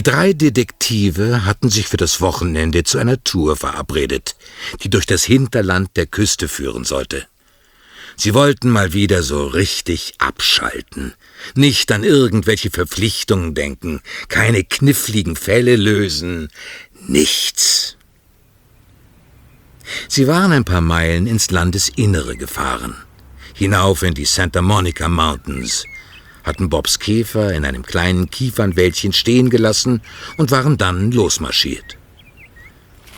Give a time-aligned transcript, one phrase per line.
[0.00, 4.34] Die drei Detektive hatten sich für das Wochenende zu einer Tour verabredet,
[4.82, 7.26] die durch das Hinterland der Küste führen sollte.
[8.16, 11.12] Sie wollten mal wieder so richtig abschalten,
[11.54, 16.48] nicht an irgendwelche Verpflichtungen denken, keine kniffligen Fälle lösen,
[17.06, 17.98] nichts.
[20.08, 22.94] Sie waren ein paar Meilen ins Landesinnere gefahren,
[23.52, 25.84] hinauf in die Santa Monica Mountains,
[26.44, 30.02] hatten Bobs Käfer in einem kleinen Kiefernwäldchen stehen gelassen
[30.36, 31.96] und waren dann losmarschiert.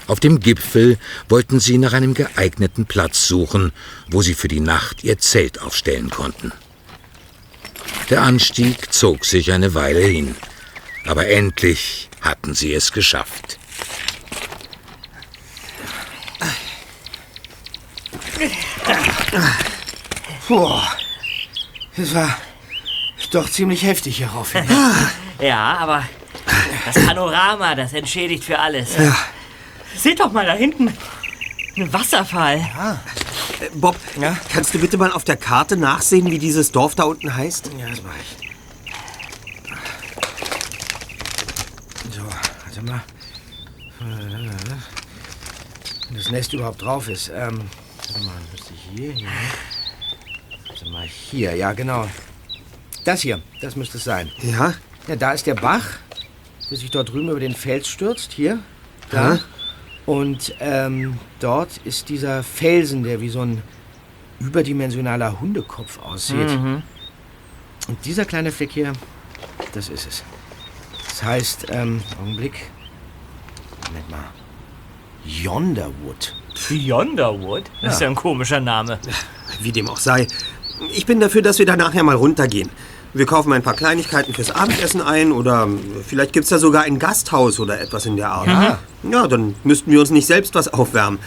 [0.06, 3.73] Auf dem Gipfel wollten sie nach einem geeigneten Platz suchen,
[4.11, 6.53] wo sie für die Nacht ihr Zelt aufstellen konnten.
[8.11, 10.34] Der Anstieg zog sich eine Weile hin,
[11.06, 13.59] aber endlich hatten sie es geschafft.
[20.48, 20.87] Boah,
[21.97, 22.39] das war
[23.34, 24.52] doch ziemlich heftig hier rauf.
[25.41, 26.05] Ja, aber
[26.86, 28.97] das Panorama, das entschädigt für alles.
[28.97, 29.16] Ja.
[29.97, 30.97] Seht doch mal da hinten.
[31.77, 32.58] Ein Wasserfall.
[32.58, 33.00] Ja.
[33.60, 34.36] Äh, Bob, ja?
[34.53, 37.70] kannst du bitte mal auf der Karte nachsehen, wie dieses Dorf da unten heißt?
[37.78, 38.36] Ja, das mach ich.
[42.14, 42.22] So,
[42.64, 43.03] warte mal.
[46.09, 47.28] Wenn das Nest überhaupt drauf ist.
[47.28, 47.62] Ähm,
[47.97, 49.28] warte mal, müsste ich hier, hier.
[50.69, 52.06] Warte mal, hier, ja, genau.
[53.05, 54.31] Das hier, das müsste es sein.
[54.43, 54.75] Ja?
[55.09, 55.85] Ja, da ist der Bach,
[56.71, 58.33] der sich dort drüben über den Fels stürzt.
[58.33, 58.61] Hier,
[59.11, 59.35] da.
[59.35, 59.41] Ja?
[60.07, 63.63] Und ähm, dort ist dieser Felsen, der wie so ein
[64.41, 66.51] überdimensionaler Hundekopf aussieht.
[66.51, 66.83] Mhm.
[67.89, 68.93] Und dieser kleine Fleck hier,
[69.73, 70.25] das ist es.
[71.09, 72.71] Das heißt, ähm, Augenblick.
[73.87, 74.25] Moment mal.
[75.25, 76.34] Yonderwood.
[76.69, 77.65] Yonderwood?
[77.75, 77.89] Das ja.
[77.91, 78.99] ist ja ein komischer Name.
[79.61, 80.27] Wie dem auch sei.
[80.93, 82.71] Ich bin dafür, dass wir da nachher mal runtergehen.
[83.15, 85.69] Wir kaufen ein paar Kleinigkeiten fürs Abendessen ein oder
[86.06, 88.47] vielleicht gibt es da sogar ein Gasthaus oder etwas in der Art.
[88.47, 89.12] Mhm.
[89.12, 91.19] Ja, dann müssten wir uns nicht selbst was aufwärmen.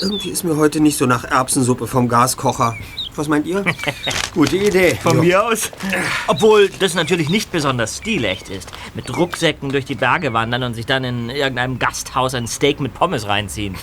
[0.00, 2.76] Irgendwie ist mir heute nicht so nach Erbsensuppe vom Gaskocher.
[3.16, 3.64] Was meint ihr?
[4.34, 4.98] Gute Idee.
[5.02, 5.22] Von jo.
[5.22, 5.72] mir aus.
[6.26, 8.70] Obwohl das natürlich nicht besonders stilecht ist.
[8.94, 12.94] Mit Rucksäcken durch die Berge wandern und sich dann in irgendeinem Gasthaus ein Steak mit
[12.94, 13.74] Pommes reinziehen.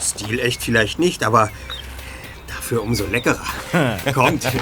[0.00, 1.50] stilecht vielleicht nicht, aber
[2.48, 3.40] dafür umso leckerer.
[4.14, 4.46] Kommt.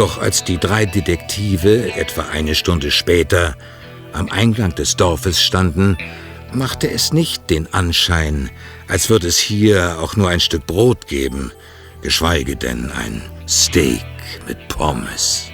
[0.00, 3.54] Doch als die drei Detektive etwa eine Stunde später
[4.14, 5.98] am Eingang des Dorfes standen,
[6.54, 8.48] machte es nicht den Anschein,
[8.88, 11.52] als würde es hier auch nur ein Stück Brot geben,
[12.00, 14.06] geschweige denn ein Steak
[14.48, 15.50] mit Pommes.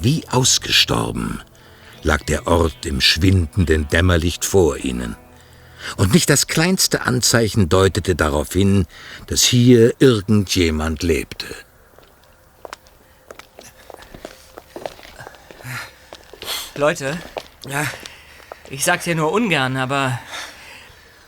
[0.00, 1.42] Wie ausgestorben
[2.04, 5.16] lag der Ort im schwindenden Dämmerlicht vor ihnen.
[5.96, 8.86] Und nicht das kleinste Anzeichen deutete darauf hin,
[9.26, 11.46] dass hier irgendjemand lebte.
[16.76, 17.18] Leute.
[17.68, 17.86] Ja.
[18.68, 20.18] Ich sag's ja nur ungern, aber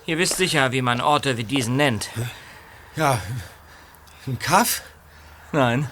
[0.06, 2.08] ihr wisst sicher, wie man Orte wie diesen nennt.
[2.96, 3.20] Ja.
[4.26, 4.82] Ein Kaff?
[5.52, 5.90] Nein.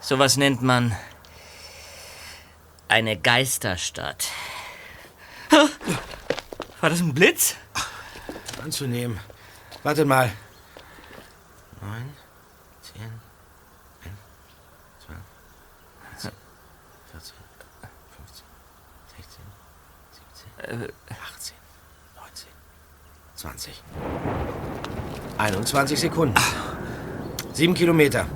[0.00, 0.96] Sowas nennt man
[2.88, 4.26] eine Geisterstadt.
[6.80, 7.54] War das ein Blitz?
[8.62, 9.20] Anzunehmen.
[9.82, 10.32] Wartet mal.
[11.80, 12.12] Neun,
[20.62, 21.54] 18,
[22.16, 22.46] 19,
[23.34, 23.82] 20.
[25.38, 26.34] 21 Sekunden.
[27.52, 28.26] Sieben Kilometer.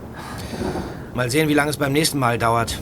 [1.14, 2.78] Mal sehen, wie lange es beim nächsten Mal dauert.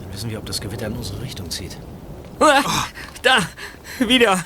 [0.00, 1.76] Dann wissen wir, ob das Gewitter in unsere Richtung zieht.
[2.40, 2.46] Oh,
[3.22, 3.38] da,
[4.00, 4.44] wieder.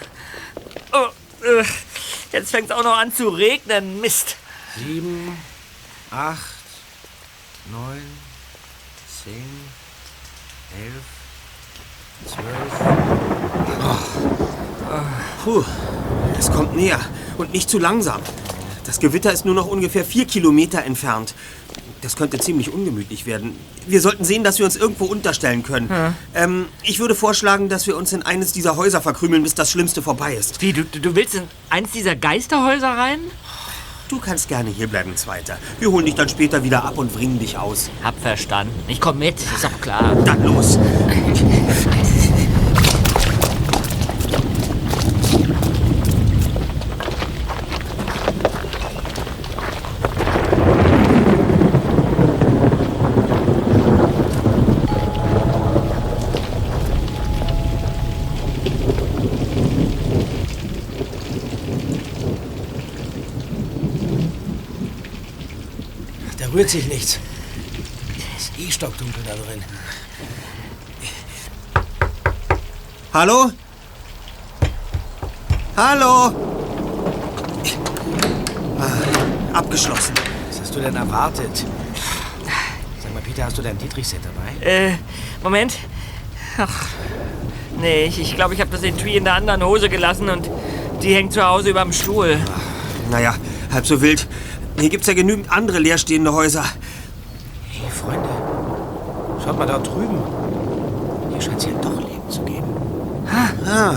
[0.92, 1.06] Oh,
[1.44, 1.64] äh,
[2.32, 4.00] jetzt fängt es auch noch an zu regnen.
[4.00, 4.36] Mist.
[4.76, 5.36] Sieben,
[6.10, 6.44] acht,
[7.70, 8.02] neun,
[9.24, 9.68] zehn,
[10.78, 11.04] elf,
[12.26, 12.95] zwölf.
[15.44, 15.64] Puh,
[16.38, 17.00] es kommt näher
[17.38, 18.20] und nicht zu langsam.
[18.84, 21.34] Das Gewitter ist nur noch ungefähr vier Kilometer entfernt.
[22.02, 23.56] Das könnte ziemlich ungemütlich werden.
[23.86, 25.88] Wir sollten sehen, dass wir uns irgendwo unterstellen können.
[25.88, 26.14] Hm.
[26.34, 30.02] Ähm, ich würde vorschlagen, dass wir uns in eines dieser Häuser verkrümeln, bis das Schlimmste
[30.02, 30.60] vorbei ist.
[30.62, 33.20] Wie, du, du willst in eines dieser Geisterhäuser rein?
[34.08, 35.58] Du kannst gerne hier bleiben, Zweiter.
[35.80, 37.90] Wir holen dich dann später wieder ab und bringen dich aus.
[38.04, 38.72] Hab verstanden.
[38.86, 40.14] Ich komm mit, ist doch klar.
[40.24, 40.78] Dann los.
[66.56, 67.18] Rührt sich nichts.
[68.36, 69.62] Es ist eh stockdunkel da drin.
[73.12, 73.50] Hallo?
[75.76, 76.34] Hallo?
[78.78, 80.14] Ah, abgeschlossen.
[80.48, 81.66] Was hast du denn erwartet?
[83.02, 84.66] Sag mal, Peter, hast du dein Dietrich-Set dabei?
[84.66, 84.94] Äh,
[85.42, 85.76] Moment.
[86.56, 86.86] Ach,
[87.78, 90.48] nee, ich glaube, ich, glaub, ich habe das Etui in der anderen Hose gelassen und
[91.02, 92.38] die hängt zu Hause überm Stuhl.
[93.10, 93.34] Naja,
[93.70, 94.26] halb so wild.
[94.78, 96.64] Hier gibt's ja genügend andere leerstehende Häuser.
[97.70, 98.28] Hey, Freunde.
[99.44, 100.18] Schaut mal da drüben.
[101.30, 102.66] Hier scheint es ja doch Leben zu geben.
[103.66, 103.94] Ah,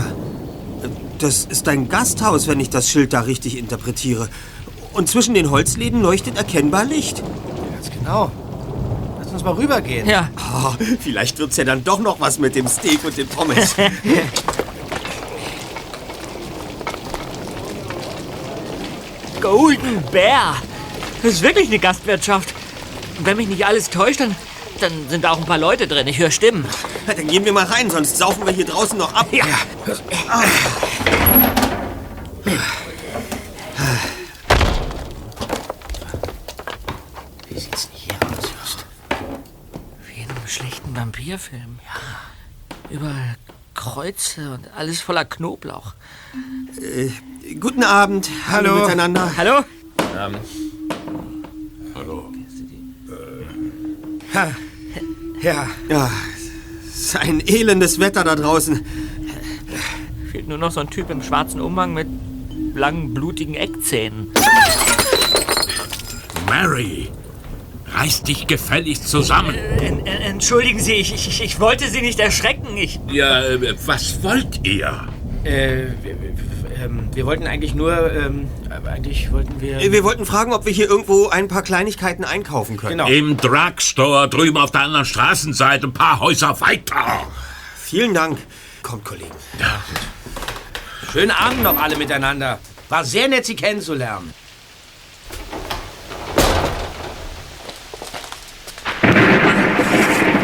[1.18, 4.28] das ist ein Gasthaus, wenn ich das Schild da richtig interpretiere.
[4.92, 7.22] Und zwischen den Holzläden leuchtet erkennbar Licht.
[7.74, 8.30] Ganz genau.
[9.22, 10.08] Lass uns mal rübergehen.
[10.08, 13.76] Ja, Ah, vielleicht wird's ja dann doch noch was mit dem Steak und den Pommes.
[19.40, 20.56] Golden Bear.
[21.22, 22.54] Das ist wirklich eine Gastwirtschaft.
[23.18, 24.34] Und wenn mich nicht alles täuscht, dann,
[24.80, 26.06] dann sind da auch ein paar Leute drin.
[26.06, 26.64] Ich höre Stimmen.
[27.06, 29.26] Ja, dann gehen wir mal rein, sonst saufen wir hier draußen noch ab.
[29.30, 29.44] Ja.
[37.48, 38.86] Wie sieht's denn hier aus, Just?
[40.06, 41.78] Wie in einem schlechten Vampirfilm.
[41.84, 42.94] Ja.
[42.96, 43.36] Überall
[43.74, 45.94] Kreuze und alles voller Knoblauch.
[47.60, 48.28] Guten Abend.
[48.50, 48.82] Hallo, Hallo.
[48.82, 49.32] miteinander.
[49.36, 49.64] Hallo?
[55.42, 56.10] Ja, Ja,
[56.88, 58.84] es ist ein elendes Wetter da draußen.
[60.30, 62.06] Fehlt nur noch so ein Typ im schwarzen Umhang mit
[62.74, 64.28] langen, blutigen Eckzähnen.
[66.46, 67.08] Mary,
[67.94, 69.54] reiß dich gefälligst zusammen.
[69.54, 72.76] En- en- Entschuldigen Sie, ich, ich, ich wollte Sie nicht erschrecken.
[72.76, 73.00] Ich.
[73.10, 75.08] Ja, äh, was wollt ihr?
[75.44, 75.86] äh,
[76.80, 79.80] ähm, wir wollten eigentlich nur, ähm, aber eigentlich wollten wir...
[79.80, 82.98] Wir wollten fragen, ob wir hier irgendwo ein paar Kleinigkeiten einkaufen können.
[82.98, 83.08] Genau.
[83.08, 87.26] Im Drugstore drüben auf der anderen Straßenseite, ein paar Häuser weiter.
[87.76, 88.38] Vielen Dank.
[88.82, 89.30] Kommt, Kollegen.
[91.12, 92.58] Schönen Abend noch alle miteinander.
[92.88, 94.32] War sehr nett, Sie kennenzulernen.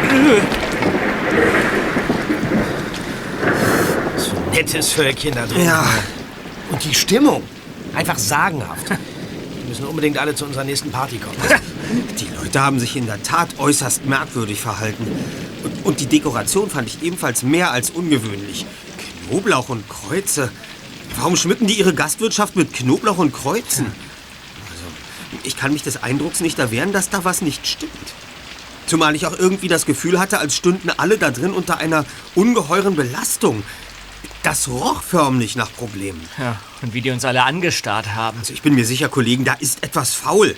[0.09, 0.41] Ein
[4.51, 5.65] nettes Völkchen da drin.
[5.65, 5.85] Ja.
[6.71, 7.43] Und die Stimmung.
[7.93, 8.89] Einfach sagenhaft.
[8.89, 8.97] Wir
[9.67, 11.37] müssen unbedingt alle zu unserer nächsten Party kommen.
[12.19, 15.07] Die Leute haben sich in der Tat äußerst merkwürdig verhalten.
[15.63, 18.65] Und, und die Dekoration fand ich ebenfalls mehr als ungewöhnlich.
[19.27, 20.51] Knoblauch und Kreuze.
[21.15, 23.85] Warum schmücken die ihre Gastwirtschaft mit Knoblauch und Kreuzen?
[23.85, 27.91] Also, ich kann mich des Eindrucks nicht erwehren, dass da was nicht stimmt.
[28.85, 32.05] Zumal ich auch irgendwie das Gefühl hatte, als stünden alle da drin unter einer
[32.35, 33.63] ungeheuren Belastung.
[34.47, 36.25] Das roch förmlich nach Problemen.
[36.37, 38.39] Ja, und wie die uns alle angestarrt haben.
[38.39, 40.55] Also ich bin mir sicher, Kollegen, da ist etwas faul.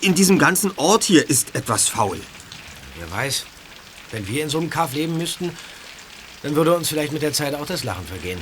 [0.00, 2.20] In diesem ganzen Ort hier ist etwas faul.
[2.98, 3.46] Wer weiß,
[4.10, 5.56] wenn wir in so einem Kaff leben müssten,
[6.42, 8.40] dann würde uns vielleicht mit der Zeit auch das Lachen vergehen.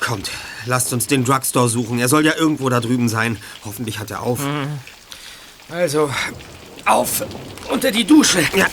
[0.00, 0.30] Kommt,
[0.64, 1.98] lasst uns den Drugstore suchen.
[1.98, 3.36] Er soll ja irgendwo da drüben sein.
[3.66, 4.40] Hoffentlich hat er auf.
[5.68, 6.10] Also,
[6.86, 7.22] auf
[7.68, 8.40] unter die Dusche.
[8.54, 8.66] Ja.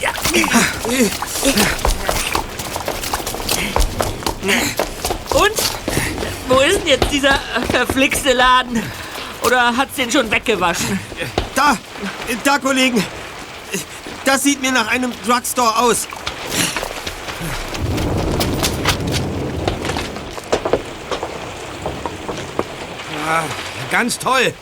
[4.43, 5.53] Und?
[6.49, 7.39] Wo ist denn jetzt dieser
[7.71, 8.83] verflixte Laden?
[9.45, 10.99] Oder hat's den schon weggewaschen?
[11.55, 11.77] Da,
[12.43, 13.03] da, Kollegen.
[14.25, 16.07] Das sieht mir nach einem Drugstore aus.
[23.27, 23.43] Ah,
[23.91, 24.53] ganz toll.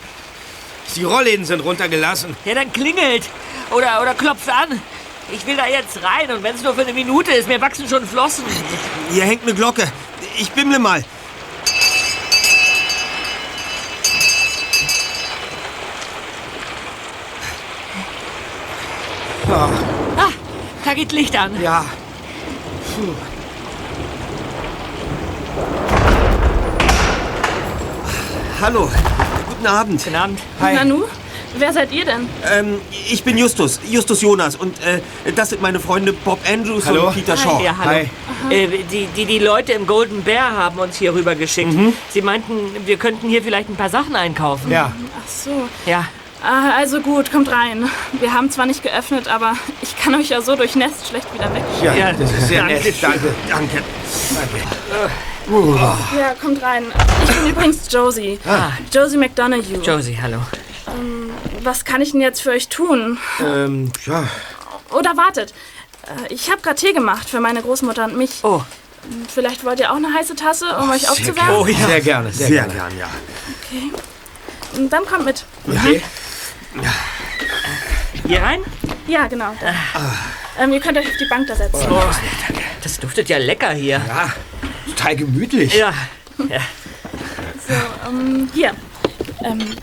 [0.94, 2.36] Die Rollläden sind runtergelassen.
[2.44, 3.28] Ja, dann klingelt.
[3.70, 4.80] Oder, oder klopft an.
[5.32, 7.88] Ich will da jetzt rein und wenn es nur für eine Minute ist, mir wachsen
[7.88, 8.44] schon Flossen.
[9.12, 9.86] Hier hängt eine Glocke.
[10.38, 11.04] Ich bimmle mal.
[19.50, 19.68] Ah,
[20.16, 20.30] Ah,
[20.84, 21.60] da geht Licht an.
[21.60, 21.84] ja.
[28.60, 28.88] Hallo,
[29.48, 30.04] guten Abend.
[30.04, 30.38] Guten Abend.
[30.60, 30.74] Hi.
[30.74, 31.04] Nanu,
[31.58, 32.28] wer seid ihr denn?
[32.50, 32.80] Ähm,
[33.10, 34.56] ich bin Justus, Justus Jonas.
[34.56, 35.00] Und äh,
[35.34, 37.08] das sind meine Freunde Bob Andrews Hallo.
[37.08, 37.62] und Peter Shaw.
[37.62, 38.06] Ja, hallo.
[38.48, 38.54] Hi.
[38.54, 41.72] Äh, die, die, die Leute im Golden Bear haben uns hier rüber geschickt.
[42.10, 42.54] Sie meinten,
[42.86, 44.70] wir könnten hier vielleicht ein paar Sachen einkaufen.
[44.70, 45.68] Ja, Ach so.
[45.86, 46.06] Ja.
[46.44, 47.88] Ah, also gut, kommt rein.
[48.18, 51.62] Wir haben zwar nicht geöffnet, aber ich kann euch ja so durchnässt schlecht wieder weg.
[51.84, 52.82] ja, Ja, das ist sehr nett.
[53.00, 53.32] danke.
[53.48, 53.82] Danke.
[54.34, 55.10] Danke.
[56.18, 56.84] Ja, kommt rein.
[57.28, 58.40] Ich bin übrigens Josie.
[58.92, 59.62] Josie McDonough.
[59.84, 60.38] Josie, hallo.
[61.62, 63.18] Was kann ich denn jetzt für euch tun?
[63.40, 64.28] Ähm, ja,
[64.90, 65.52] Oder wartet.
[66.06, 68.40] Äh, Ich habe gerade Tee gemacht für meine Großmutter und mich.
[68.42, 68.62] Oh,
[69.28, 71.34] Vielleicht wollt ihr auch eine heiße Tasse, um euch sehr aufzuwärmen?
[71.46, 71.58] gerne.
[71.58, 71.86] Oh, ja.
[71.88, 72.72] Sehr gerne, sehr, Sehr gerne.
[72.74, 73.08] gern, ja.
[74.88, 75.44] Dann kommt mit.
[75.66, 76.02] Okay.
[78.26, 78.60] hier rein?
[79.08, 79.54] Ja, genau.
[80.58, 81.86] Ähm, ihr könnt euch auf die Bank da setzen.
[81.90, 82.00] Oh,
[82.82, 84.00] das duftet ja lecker hier.
[84.06, 84.32] Ja,
[84.86, 85.74] total gemütlich.
[85.74, 85.92] Ja.
[86.38, 87.74] So,
[88.08, 88.72] ähm, hier.
[89.44, 89.74] Ähm,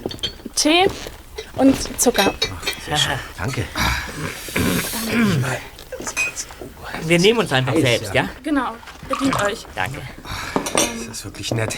[0.60, 0.88] Tee
[1.56, 2.34] und Zucker.
[3.38, 3.64] Danke.
[7.04, 8.24] Wir nehmen uns einfach selbst, ja?
[8.24, 8.30] ja.
[8.44, 8.76] Genau,
[9.08, 9.66] bedient euch.
[9.74, 10.02] Danke.
[10.74, 11.78] Das ist wirklich nett.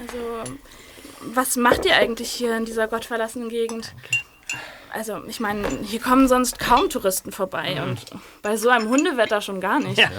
[0.00, 0.54] Also,
[1.20, 3.94] was macht ihr eigentlich hier in dieser gottverlassenen Gegend?
[4.92, 7.98] Also, ich meine, hier kommen sonst kaum Touristen vorbei und
[8.42, 9.98] bei so einem Hundewetter schon gar nicht.
[9.98, 10.10] Ja.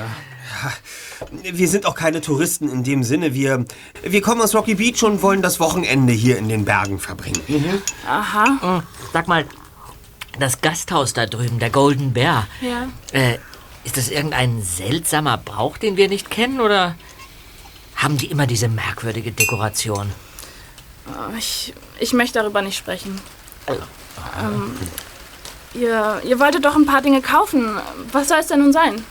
[1.44, 3.34] Wir sind auch keine Touristen in dem Sinne.
[3.34, 3.66] Wir,
[4.04, 7.42] wir kommen aus Rocky Beach und wollen das Wochenende hier in den Bergen verbringen.
[8.08, 8.84] Aha.
[9.14, 9.46] Sag mal,
[10.40, 12.88] das Gasthaus da drüben, der Golden Bear, Ja.
[13.12, 13.38] äh,
[13.84, 16.96] ist das irgendein seltsamer Brauch, den wir nicht kennen, oder
[17.96, 20.12] haben die immer diese merkwürdige Dekoration?
[21.38, 23.20] Ich, ich möchte darüber nicht sprechen.
[24.42, 24.76] Ähm,
[25.74, 27.78] ihr, ihr wolltet doch ein paar Dinge kaufen.
[28.12, 29.04] Was soll es denn nun sein?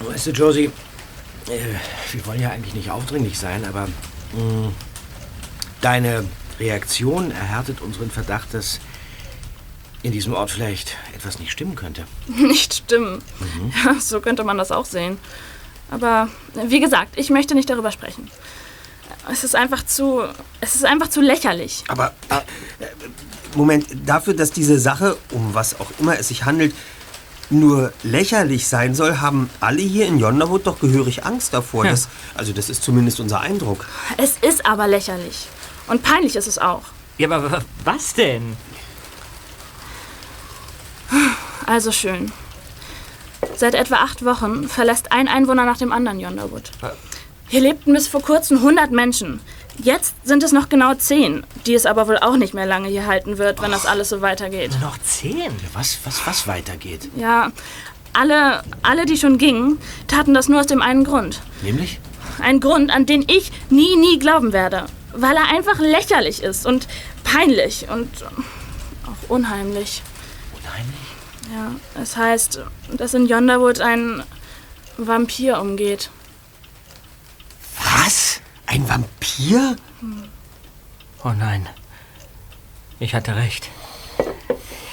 [0.00, 0.70] Weißt du, Josie,
[1.48, 1.58] äh,
[2.12, 3.86] wir wollen ja eigentlich nicht aufdringlich sein, aber
[4.32, 4.72] mh,
[5.80, 6.24] deine
[6.58, 8.80] Reaktion erhärtet unseren Verdacht, dass
[10.02, 12.04] in diesem Ort vielleicht etwas nicht stimmen könnte.
[12.26, 13.22] Nicht stimmen.
[13.84, 15.18] Ja, so könnte man das auch sehen.
[15.90, 18.30] Aber wie gesagt, ich möchte nicht darüber sprechen.
[19.30, 20.22] Es ist einfach zu.
[20.60, 21.84] Es ist einfach zu lächerlich.
[21.88, 22.86] Aber, äh, äh,
[23.54, 26.74] Moment, dafür, dass diese Sache, um was auch immer es sich handelt,
[27.50, 31.84] nur lächerlich sein soll, haben alle hier in Yonderwood doch gehörig Angst davor.
[31.84, 33.86] Das, also das ist zumindest unser Eindruck.
[34.16, 35.46] Es ist aber lächerlich.
[35.86, 36.82] Und peinlich ist es auch.
[37.18, 38.56] Ja, aber wa- was denn?
[41.66, 42.32] Also schön.
[43.56, 46.70] Seit etwa acht Wochen verlässt ein Einwohner nach dem anderen Yonderwood.
[47.54, 49.38] Hier lebten bis vor kurzem 100 Menschen.
[49.78, 53.06] Jetzt sind es noch genau 10, die es aber wohl auch nicht mehr lange hier
[53.06, 54.72] halten wird, wenn das alles so weitergeht.
[54.80, 55.52] Noch zehn?
[55.72, 57.08] Was, was, was weitergeht?
[57.14, 57.52] Ja,
[58.12, 61.42] alle, alle, die schon gingen, taten das nur aus dem einen Grund.
[61.62, 62.00] Nämlich?
[62.40, 64.86] Ein Grund, an den ich nie, nie glauben werde.
[65.12, 66.88] Weil er einfach lächerlich ist und
[67.22, 68.10] peinlich und
[69.06, 70.02] auch unheimlich.
[70.60, 71.54] Unheimlich.
[71.54, 72.62] Ja, es heißt,
[72.96, 74.24] dass in Yonderwood ein
[74.98, 76.10] Vampir umgeht.
[78.04, 78.40] Was?
[78.66, 79.76] Ein Vampir?
[81.24, 81.66] Oh nein.
[83.00, 83.70] Ich hatte recht.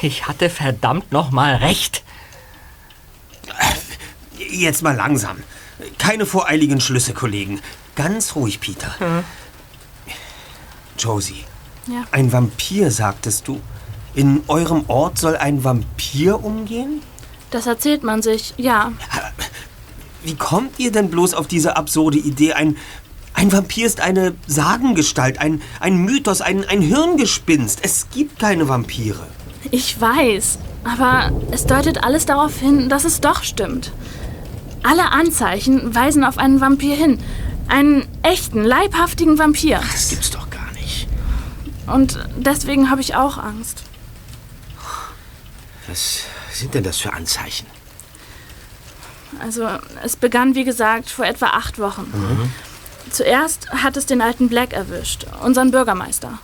[0.02, 2.04] Ich hatte verdammt nochmal recht.
[4.38, 5.38] Jetzt mal langsam.
[5.98, 7.62] Keine voreiligen Schlüsse, Kollegen.
[7.96, 8.96] Ganz ruhig, Peter.
[10.98, 11.44] Josie,
[11.88, 12.04] Ja.
[12.12, 13.62] ein Vampir, sagtest du.
[14.14, 17.02] In eurem Ort soll ein Vampir umgehen?
[17.50, 18.92] Das erzählt man sich, ja.
[20.24, 22.54] Wie kommt ihr denn bloß auf diese absurde Idee?
[22.54, 22.78] Ein,
[23.42, 27.80] ein Vampir ist eine Sagengestalt, ein, ein Mythos, ein, ein Hirngespinst.
[27.82, 29.26] Es gibt keine Vampire.
[29.72, 33.94] Ich weiß, aber es deutet alles darauf hin, dass es doch stimmt.
[34.84, 37.18] Alle Anzeichen weisen auf einen Vampir hin.
[37.68, 39.82] Einen echten, leibhaftigen Vampir.
[39.92, 41.08] Das gibt's doch gar nicht.
[41.88, 43.82] Und deswegen habe ich auch Angst.
[45.88, 47.66] Was sind denn das für Anzeichen?
[49.40, 49.68] Also,
[50.04, 52.06] es begann, wie gesagt, vor etwa acht Wochen.
[53.10, 56.40] Zuerst hat es den alten Black erwischt, unseren Bürgermeister.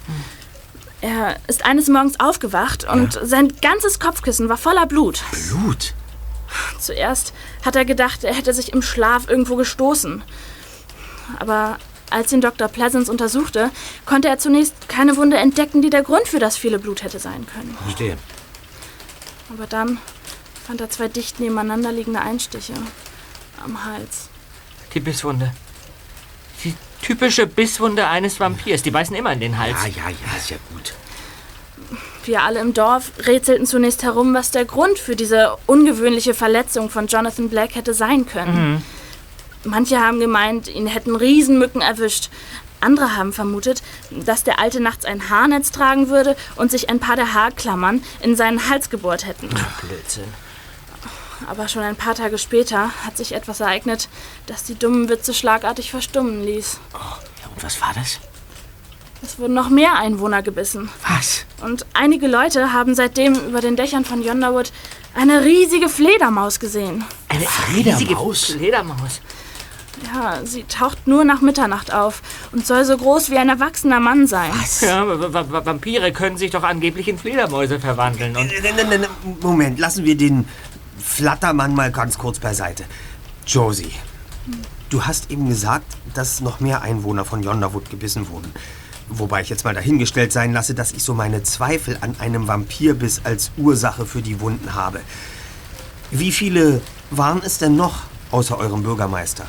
[1.02, 5.24] Er ist eines Morgens aufgewacht und sein ganzes Kopfkissen war voller Blut.
[5.50, 5.94] Blut?
[6.80, 7.34] Zuerst
[7.64, 10.24] hat er gedacht, er hätte sich im Schlaf irgendwo gestoßen.
[11.40, 11.78] Aber
[12.10, 12.68] als ihn Dr.
[12.68, 13.70] Pleasance untersuchte,
[14.06, 17.46] konnte er zunächst keine Wunde entdecken, die der Grund für das viele Blut hätte sein
[17.46, 17.78] können.
[17.84, 18.18] Verstehe.
[19.50, 20.00] Aber dann
[20.66, 22.74] fand er zwei dicht nebeneinander liegende Einstiche
[23.64, 24.30] am Hals.
[24.94, 25.52] Die Bisswunde.
[27.08, 28.82] Typische Bisswunde eines Vampirs.
[28.82, 29.78] Die beißen immer in den Hals.
[29.84, 30.94] Ja, ja, ja, ist ja gut.
[32.26, 37.08] Wir alle im Dorf rätselten zunächst herum, was der Grund für diese ungewöhnliche Verletzung von
[37.08, 38.84] Jonathan Black hätte sein können.
[39.64, 42.30] Manche haben gemeint, ihn hätten Riesenmücken erwischt.
[42.82, 47.16] Andere haben vermutet, dass der Alte nachts ein Haarnetz tragen würde und sich ein paar
[47.16, 49.48] der Haarklammern in seinen Hals gebohrt hätten.
[49.48, 50.26] Blödsinn.
[51.46, 54.10] Aber schon ein paar Tage später hat sich etwas ereignet,
[54.48, 56.80] das die dummen Witze schlagartig verstummen ließ.
[56.94, 57.00] Ja,
[57.56, 58.20] und was war das?
[59.24, 60.90] Es wurden noch mehr Einwohner gebissen.
[61.08, 61.46] Was?
[61.62, 64.72] Und einige Leute haben seitdem über den Dächern von Yonderwood
[65.16, 67.04] eine riesige Fledermaus gesehen.
[67.30, 68.00] Eine Fledermaus?
[68.00, 69.22] riesige Fledermaus.
[70.14, 74.28] Ja, sie taucht nur nach Mitternacht auf und soll so groß wie ein erwachsener Mann
[74.28, 74.52] sein.
[74.82, 78.38] Ja, W- W- W- Vampire können sich doch angeblich in Fledermäuse verwandeln.
[78.38, 78.52] Und
[79.42, 80.48] Moment, lassen wir den
[81.08, 82.84] Flattermann mal ganz kurz beiseite.
[83.48, 83.92] Josie,
[84.90, 88.52] du hast eben gesagt, dass noch mehr Einwohner von Yonderwood gebissen wurden.
[89.10, 93.22] Wobei ich jetzt mal dahingestellt sein lasse, dass ich so meine Zweifel an einem Vampirbiss
[93.24, 95.00] als Ursache für die Wunden habe.
[96.12, 99.48] Wie viele waren es denn noch außer eurem Bürgermeister?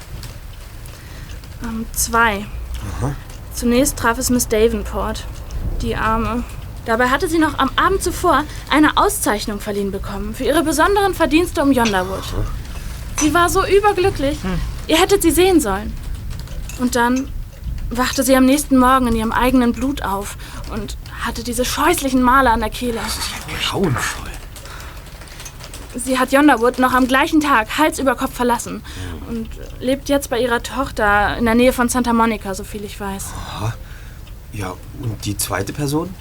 [1.65, 2.47] Ähm, zwei.
[3.53, 5.27] Zunächst traf es Miss Davenport,
[5.83, 6.45] die Arme.
[6.89, 11.63] Dabei hatte sie noch am Abend zuvor eine Auszeichnung verliehen bekommen für ihre besonderen Verdienste
[11.63, 12.25] um Yonderwood.
[13.17, 14.39] Sie war so überglücklich.
[14.87, 15.93] Ihr hättet sie sehen sollen.
[16.79, 17.29] Und dann
[17.91, 20.39] wachte sie am nächsten Morgen in ihrem eigenen Blut auf
[20.73, 23.01] und hatte diese scheußlichen Male an der Kehle.
[23.69, 24.31] Grauenvoll.
[25.95, 28.83] Sie hat Yonderwood noch am gleichen Tag Hals über Kopf verlassen
[29.29, 32.99] und lebt jetzt bei ihrer Tochter in der Nähe von Santa Monica, so viel ich
[32.99, 33.27] weiß.
[34.55, 36.15] Ja, und die zweite Person?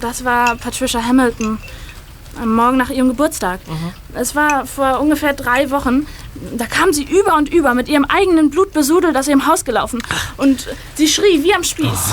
[0.00, 1.58] Das war Patricia Hamilton.
[2.40, 3.60] Am Morgen nach ihrem Geburtstag.
[4.14, 6.06] Es war vor ungefähr drei Wochen.
[6.56, 10.02] Da kam sie über und über mit ihrem eigenen Blut besudelt aus ihrem Haus gelaufen.
[10.38, 12.12] Und sie schrie wie am Spieß.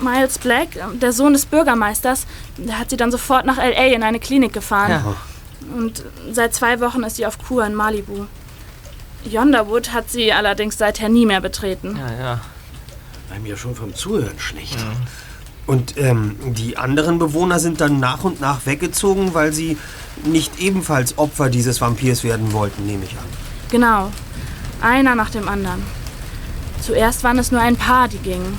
[0.00, 3.94] Miles Black, der Sohn des Bürgermeisters, der hat sie dann sofort nach L.A.
[3.94, 5.04] in eine Klinik gefahren.
[5.76, 8.26] Und seit zwei Wochen ist sie auf Kur in Malibu.
[9.30, 11.96] Yonderwood hat sie allerdings seither nie mehr betreten.
[11.96, 12.40] ja, ja.
[13.30, 14.76] Bei mir schon vom Zuhören schlecht.
[15.66, 19.78] Und ähm, die anderen Bewohner sind dann nach und nach weggezogen, weil sie
[20.24, 23.24] nicht ebenfalls Opfer dieses Vampirs werden wollten, nehme ich an.
[23.70, 24.10] Genau.
[24.80, 25.82] Einer nach dem anderen.
[26.80, 28.58] Zuerst waren es nur ein paar, die gingen.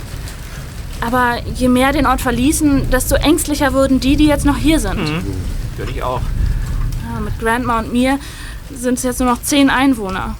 [1.01, 4.97] Aber je mehr den Ort verließen, desto ängstlicher wurden die, die jetzt noch hier sind.
[5.77, 6.21] Würde ich auch.
[7.13, 8.19] Ja, mit Grandma und mir
[8.73, 10.35] sind es jetzt nur noch zehn Einwohner.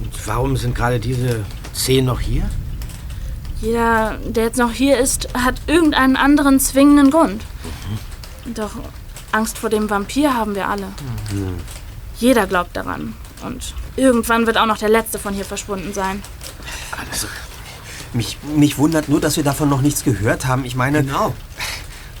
[0.00, 2.48] Und warum sind gerade diese zehn noch hier?
[3.62, 7.42] Jeder, der jetzt noch hier ist, hat irgendeinen anderen zwingenden Grund.
[8.44, 8.72] Doch
[9.30, 10.88] Angst vor dem Vampir haben wir alle.
[12.18, 13.14] Jeder glaubt daran.
[13.46, 16.22] Und irgendwann wird auch noch der Letzte von hier verschwunden sein.
[17.08, 17.28] Also,
[18.12, 20.64] Mich, mich wundert nur, dass wir davon noch nichts gehört haben.
[20.64, 21.32] Ich meine, genau.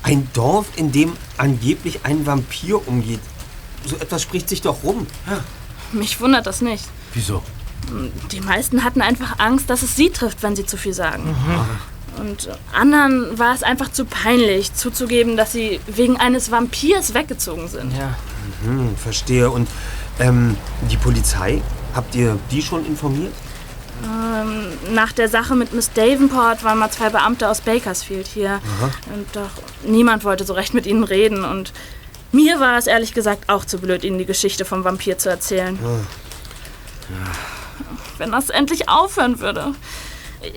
[0.04, 3.20] ein Dorf, in dem angeblich ein Vampir umgeht.
[3.84, 5.08] So etwas spricht sich doch rum.
[5.90, 6.84] Mich wundert das nicht.
[7.14, 7.42] Wieso?
[8.30, 11.34] Die meisten hatten einfach Angst, dass es sie trifft, wenn sie zu viel sagen.
[12.18, 17.92] Und anderen war es einfach zu peinlich, zuzugeben, dass sie wegen eines Vampirs weggezogen sind.
[17.92, 18.16] Ja.
[18.64, 19.50] Hm, verstehe.
[19.50, 19.68] Und
[20.20, 20.56] ähm,
[20.90, 21.62] die Polizei,
[21.94, 23.32] habt ihr die schon informiert?
[24.92, 28.60] Nach der Sache mit Miss Davenport waren mal zwei Beamte aus Bakersfield hier.
[29.14, 29.50] Und doch
[29.86, 31.44] niemand wollte so recht mit ihnen reden.
[31.44, 31.72] Und
[32.32, 35.78] mir war es ehrlich gesagt auch zu blöd, ihnen die Geschichte vom Vampir zu erzählen.
[38.18, 39.74] Wenn das endlich aufhören würde.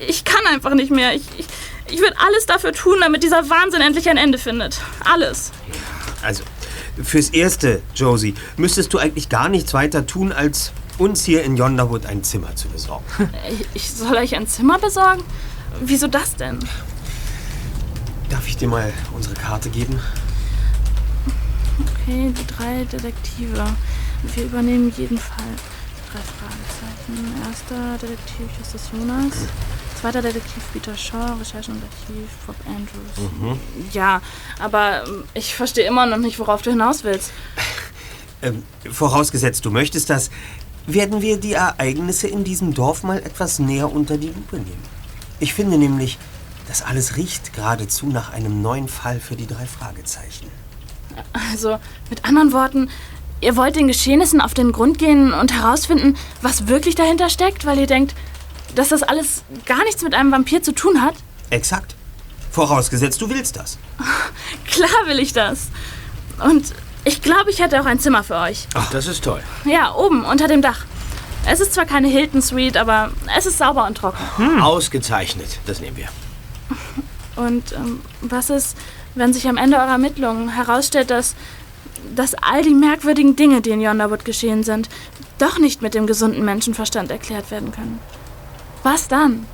[0.08, 1.14] Ich kann einfach nicht mehr.
[1.14, 1.46] Ich, ich,
[1.90, 4.80] ich würde alles dafür tun, damit dieser Wahnsinn endlich ein Ende findet.
[5.04, 5.52] Alles.
[6.22, 6.42] Also,
[7.02, 12.06] fürs Erste, Josie, müsstest du eigentlich gar nichts weiter tun, als uns hier in Yonderwood
[12.06, 13.04] ein Zimmer zu besorgen.
[13.50, 15.22] Ich, ich soll euch ein Zimmer besorgen?
[15.80, 16.58] Wieso das denn?
[18.30, 20.00] Darf ich dir mal unsere Karte geben?
[21.78, 23.64] Okay, die drei Detektive.
[24.34, 25.44] Wir übernehmen jeden Fall.
[26.16, 27.42] Drei Fragezeichen.
[27.46, 29.34] Erster Detektiv Justus Jonas.
[30.00, 31.34] Zweiter Detektiv Peter Shaw.
[31.38, 33.30] Recherchendetektiv Bob Andrews.
[33.92, 34.22] Ja,
[34.58, 37.32] aber ähm, ich verstehe immer noch nicht, worauf du hinaus willst.
[38.40, 40.30] Ähm, vorausgesetzt, du möchtest das,
[40.86, 44.82] werden wir die Ereignisse in diesem Dorf mal etwas näher unter die Lupe nehmen.
[45.38, 46.18] Ich finde nämlich,
[46.68, 50.46] das alles riecht geradezu nach einem neuen Fall für die drei Fragezeichen.
[51.32, 51.78] Also,
[52.10, 52.90] mit anderen Worten,
[53.40, 57.78] ihr wollt den Geschehnissen auf den Grund gehen und herausfinden, was wirklich dahinter steckt, weil
[57.78, 58.14] ihr denkt,
[58.74, 61.14] dass das alles gar nichts mit einem Vampir zu tun hat?
[61.50, 61.94] Exakt.
[62.50, 63.78] Vorausgesetzt, du willst das.
[64.66, 65.68] Klar will ich das.
[66.42, 66.72] Und
[67.04, 68.66] ich glaube, ich hätte auch ein Zimmer für euch.
[68.74, 69.42] Ach, das ist toll.
[69.64, 70.84] Ja, oben, unter dem Dach.
[71.48, 74.60] Es ist zwar keine Hilton Suite, aber es ist sauber und trocken.
[74.60, 75.60] Ausgezeichnet.
[75.66, 76.08] Das nehmen wir.
[77.36, 78.76] Und ähm, was ist,
[79.14, 81.36] wenn sich am Ende eurer Ermittlungen herausstellt, dass,
[82.14, 84.88] dass all die merkwürdigen Dinge, die in Yonderwood geschehen sind,
[85.38, 87.98] doch nicht mit dem gesunden Menschenverstand erklärt werden können?
[88.82, 89.46] Was dann?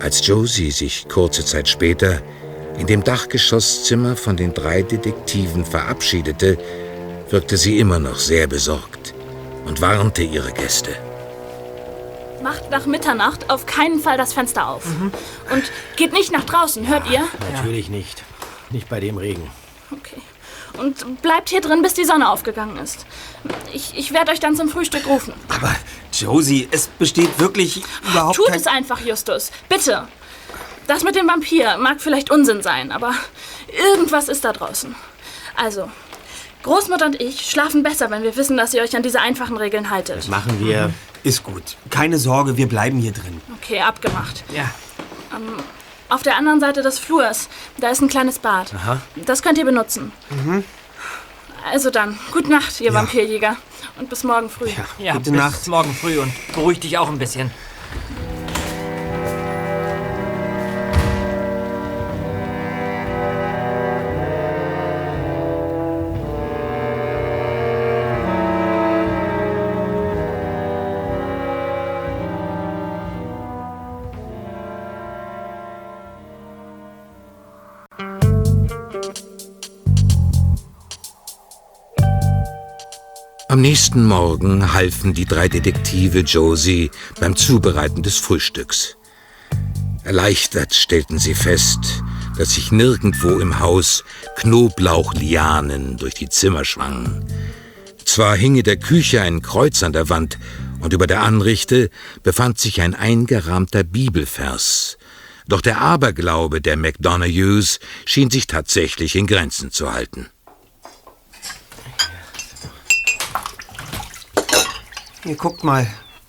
[0.00, 2.20] Als Josie sich kurze Zeit später
[2.78, 6.58] in dem Dachgeschosszimmer von den drei Detektiven verabschiedete,
[7.30, 9.14] wirkte sie immer noch sehr besorgt
[9.64, 10.90] und warnte ihre Gäste.
[12.42, 14.84] Macht nach Mitternacht auf keinen Fall das Fenster auf.
[15.52, 15.64] Und
[15.96, 17.22] geht nicht nach draußen, hört ihr?
[17.54, 18.24] Natürlich nicht.
[18.70, 19.48] Nicht bei dem Regen.
[19.92, 20.20] Okay.
[20.78, 23.06] Und bleibt hier drin, bis die Sonne aufgegangen ist.
[23.72, 25.34] Ich, ich werde euch dann zum Frühstück rufen.
[25.48, 25.74] Aber
[26.12, 28.56] Josie, es besteht wirklich überhaupt Tut kein...
[28.56, 29.52] es einfach, Justus.
[29.68, 30.08] Bitte.
[30.86, 33.14] Das mit dem Vampir mag vielleicht Unsinn sein, aber
[33.94, 34.94] irgendwas ist da draußen.
[35.56, 35.90] Also,
[36.64, 39.90] Großmutter und ich schlafen besser, wenn wir wissen, dass ihr euch an diese einfachen Regeln
[39.90, 40.28] haltet.
[40.28, 40.92] Machen wir.
[41.24, 41.76] Ist gut.
[41.90, 43.40] Keine Sorge, wir bleiben hier drin.
[43.60, 44.42] Okay, abgemacht.
[44.52, 44.70] Ja.
[46.08, 48.74] Auf der anderen Seite des Flurs, da ist ein kleines Bad.
[48.74, 49.00] Aha.
[49.24, 50.12] Das könnt ihr benutzen.
[51.70, 53.56] Also dann, gute Nacht, ihr Vampirjäger.
[53.98, 54.68] Und bis morgen früh.
[54.98, 55.68] Ja, Gute bis Nacht.
[55.68, 57.50] morgen früh und beruhig dich auch ein bisschen.
[83.62, 88.96] Nächsten Morgen halfen die drei Detektive Josie beim Zubereiten des Frühstücks.
[90.02, 92.02] Erleichtert stellten sie fest,
[92.36, 94.02] dass sich nirgendwo im Haus
[94.34, 97.24] Knoblauchlianen durch die Zimmer schwangen.
[98.04, 100.38] Zwar hinge der Küche ein Kreuz an der Wand
[100.80, 101.88] und über der Anrichte
[102.24, 104.98] befand sich ein eingerahmter Bibelvers,
[105.46, 110.26] doch der Aberglaube der McDonoghues schien sich tatsächlich in Grenzen zu halten.
[115.24, 115.86] Ihr guckt mal.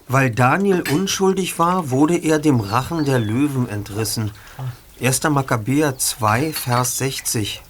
[0.07, 4.31] Weil Daniel unschuldig war, wurde er dem Rachen der Löwen entrissen.
[5.01, 5.23] 1.
[5.23, 7.61] Makkabäer 2, Vers 60.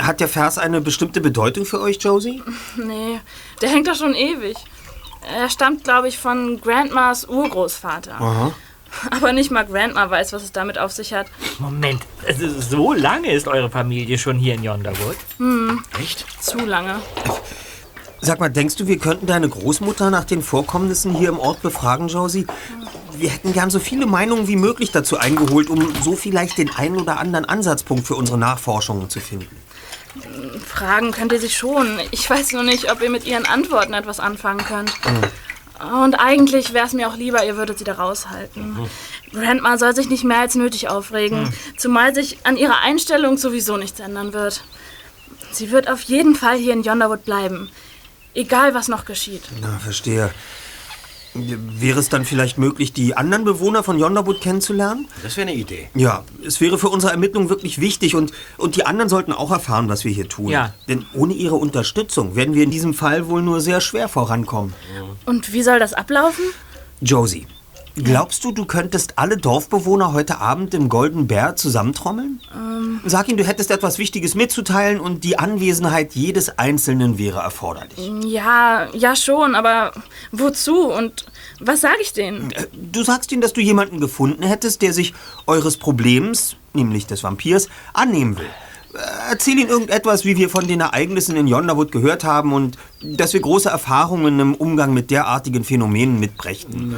[0.00, 2.42] Hat der Vers eine bestimmte Bedeutung für euch, Josie?
[2.76, 3.20] Nee,
[3.60, 4.56] der hängt da schon ewig.
[5.32, 8.20] Er stammt, glaube ich, von Grandmas Urgroßvater.
[8.20, 8.52] Aha.
[9.10, 11.26] Aber nicht mal Grandma weiß, was es damit auf sich hat.
[11.58, 15.16] Moment, also so lange ist eure Familie schon hier in Yonderwood?
[16.00, 16.24] Echt?
[16.40, 16.96] Zu lange.
[18.20, 22.08] Sag mal, denkst du, wir könnten deine Großmutter nach den Vorkommnissen hier im Ort befragen,
[22.08, 22.46] Josie?
[23.16, 26.96] Wir hätten gern so viele Meinungen wie möglich dazu eingeholt, um so vielleicht den einen
[26.96, 29.56] oder anderen Ansatzpunkt für unsere Nachforschungen zu finden.
[30.64, 31.98] Fragen könnt ihr sie schon.
[32.10, 34.92] Ich weiß nur nicht, ob ihr mit ihren Antworten etwas anfangen könnt.
[36.02, 38.76] Und eigentlich wäre es mir auch lieber, ihr würdet sie da raushalten.
[39.32, 44.00] Grandma soll sich nicht mehr als nötig aufregen, zumal sich an ihrer Einstellung sowieso nichts
[44.00, 44.64] ändern wird.
[45.52, 47.70] Sie wird auf jeden Fall hier in Yonderwood bleiben.
[48.38, 49.42] Egal, was noch geschieht.
[49.60, 50.30] Na, verstehe.
[51.34, 55.08] Wäre es dann vielleicht möglich, die anderen Bewohner von Yonderwood kennenzulernen?
[55.24, 55.88] Das wäre eine Idee.
[55.94, 59.88] Ja, es wäre für unsere Ermittlung wirklich wichtig und, und die anderen sollten auch erfahren,
[59.88, 60.50] was wir hier tun.
[60.50, 60.72] Ja.
[60.86, 64.72] Denn ohne ihre Unterstützung werden wir in diesem Fall wohl nur sehr schwer vorankommen.
[65.26, 66.44] Und wie soll das ablaufen?
[67.00, 67.48] Josie,
[67.96, 72.40] glaubst du, du könntest alle Dorfbewohner heute Abend im Golden Bär zusammentrommeln?
[73.04, 77.98] Sag ihnen, du hättest etwas Wichtiges mitzuteilen und die Anwesenheit jedes Einzelnen wäre erforderlich.
[78.24, 79.92] Ja, ja schon, aber
[80.32, 81.26] wozu und
[81.60, 82.50] was sage ich denen?
[82.52, 85.14] Äh, Du sagst ihnen, dass du jemanden gefunden hättest, der sich
[85.46, 88.50] eures Problems, nämlich des Vampirs, annehmen will.
[88.94, 88.98] Äh,
[89.30, 93.40] Erzähl ihnen irgendetwas, wie wir von den Ereignissen in Yonderwood gehört haben und dass wir
[93.40, 96.94] große Erfahrungen im Umgang mit derartigen Phänomenen mitbrächten.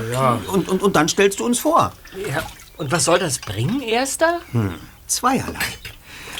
[0.53, 1.93] Und, und, und dann stellst du uns vor.
[2.29, 2.43] Ja.
[2.77, 4.41] Und was soll das bringen, Erster?
[5.07, 5.59] Zweierlei.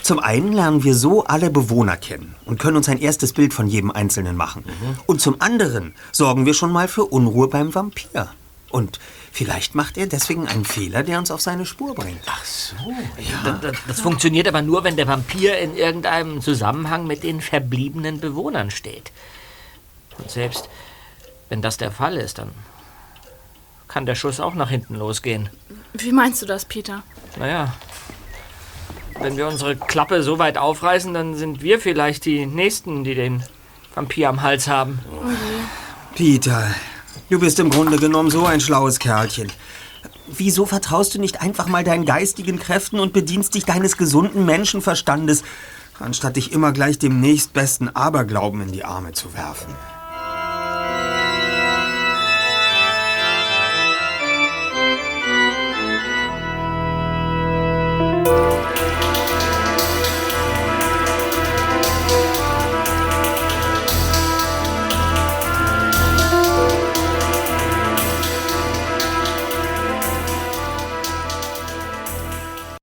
[0.03, 3.67] Zum einen lernen wir so alle Bewohner kennen und können uns ein erstes Bild von
[3.67, 4.65] jedem Einzelnen machen.
[5.07, 8.29] Und zum anderen sorgen wir schon mal für Unruhe beim Vampir.
[8.71, 9.01] Und
[9.33, 12.23] vielleicht macht er deswegen einen Fehler, der uns auf seine Spur bringt.
[12.27, 12.77] Ach so.
[13.45, 18.21] Das, das, das funktioniert aber nur, wenn der Vampir in irgendeinem Zusammenhang mit den verbliebenen
[18.21, 19.11] Bewohnern steht.
[20.19, 20.69] Und selbst
[21.49, 22.51] wenn das der Fall ist, dann
[23.89, 25.51] kann der Schuss auch nach hinten losgehen.
[25.95, 27.03] Wie meinst du das, Peter?
[27.37, 27.75] Naja,
[29.19, 33.43] wenn wir unsere Klappe so weit aufreißen, dann sind wir vielleicht die Nächsten, die den
[33.95, 35.01] Vampir am Hals haben.
[36.15, 36.73] Peter,
[37.31, 39.51] du bist im Grunde genommen so ein schlaues Kerlchen.
[40.27, 45.43] Wieso vertraust du nicht einfach mal deinen geistigen Kräften und bedienst dich deines gesunden Menschenverstandes,
[45.99, 49.75] anstatt dich immer gleich dem nächstbesten Aberglauben in die Arme zu werfen?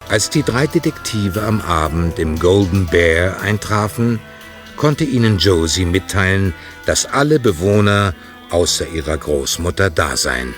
[0.10, 4.22] Als die drei Detektive am Abend im Golden Bear eintrafen,
[4.78, 6.54] konnte ihnen Josie mitteilen,
[6.86, 8.13] dass alle Bewohner
[8.50, 10.54] außer ihrer Großmutter da seien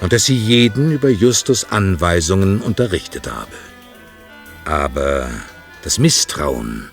[0.00, 3.52] und dass sie jeden über Justus Anweisungen unterrichtet habe.
[4.64, 5.28] Aber
[5.82, 6.90] das Misstrauen,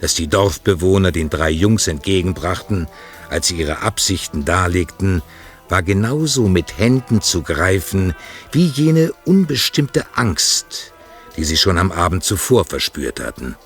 [0.00, 2.86] das die Dorfbewohner den drei Jungs entgegenbrachten,
[3.30, 5.22] als sie ihre Absichten darlegten,
[5.68, 8.14] war genauso mit Händen zu greifen
[8.52, 10.91] wie jene unbestimmte Angst,
[11.36, 13.56] die sie schon am Abend zuvor verspürt hatten.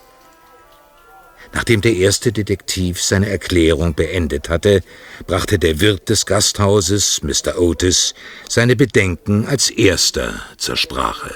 [1.52, 4.82] Nachdem der erste Detektiv seine Erklärung beendet hatte,
[5.26, 7.58] brachte der Wirt des Gasthauses, Mr.
[7.58, 8.14] Otis,
[8.48, 11.34] seine Bedenken als erster zur Sprache.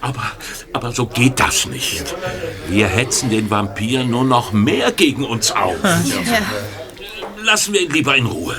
[0.00, 0.32] Aber,
[0.72, 2.14] aber so geht das nicht.
[2.68, 5.76] Wir hetzen den Vampir nur noch mehr gegen uns auf.
[7.42, 8.56] Lassen wir ihn lieber in Ruhe.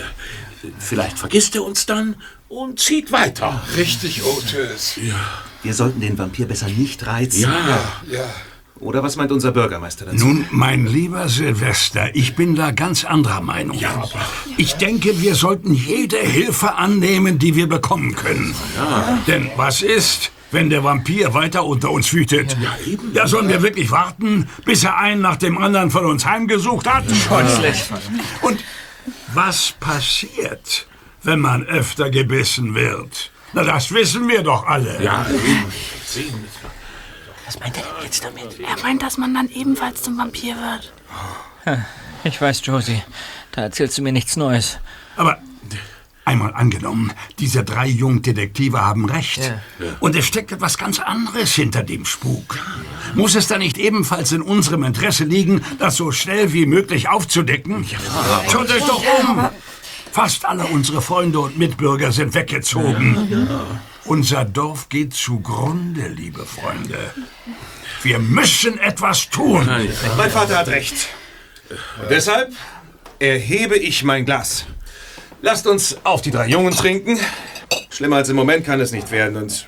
[0.77, 2.15] Vielleicht vergisst er uns dann
[2.47, 3.61] und zieht weiter.
[3.75, 4.99] Richtig, Otis.
[5.63, 7.41] Wir sollten den Vampir besser nicht reizen.
[7.41, 8.23] Ja, Ja.
[8.81, 10.25] Oder was meint unser Bürgermeister dazu?
[10.25, 13.77] Nun, mein lieber Silvester, ich bin da ganz anderer Meinung.
[14.55, 18.55] Ich denke, wir sollten jede Hilfe annehmen, die wir bekommen können.
[19.27, 22.55] Denn was ist, wenn der Vampir weiter unter uns wütet?
[23.13, 27.03] Ja, sollen wir wirklich warten, bis er einen nach dem anderen von uns heimgesucht hat?
[28.41, 28.63] Und
[29.33, 30.87] was passiert,
[31.23, 33.31] wenn man öfter gebissen wird?
[33.53, 35.03] Na, das wissen wir doch alle.
[35.03, 35.25] ja,
[37.45, 38.59] Was meint er denn jetzt damit?
[38.59, 41.77] Er meint, dass man dann ebenfalls zum Vampir wird.
[42.23, 43.01] Ich weiß, Josie.
[43.51, 44.77] Da erzählst du mir nichts Neues.
[45.15, 45.39] Aber
[46.25, 49.41] einmal angenommen, diese drei Jungdetektive haben recht.
[49.99, 52.59] Und es steckt etwas ganz anderes hinter dem Spuk.
[53.15, 57.85] Muss es da nicht ebenfalls in unserem Interesse liegen, das so schnell wie möglich aufzudecken?
[58.51, 59.49] Schaut euch doch um!
[60.19, 63.47] Fast alle unsere Freunde und Mitbürger sind weggezogen.
[64.03, 67.13] Unser Dorf geht zugrunde, liebe Freunde.
[68.03, 69.65] Wir müssen etwas tun.
[70.17, 71.07] Mein Vater hat recht.
[72.01, 72.51] Und deshalb
[73.19, 74.65] erhebe ich mein Glas.
[75.41, 77.17] Lasst uns auf die drei Jungen trinken.
[77.89, 79.65] Schlimmer als im Moment kann es nicht werden und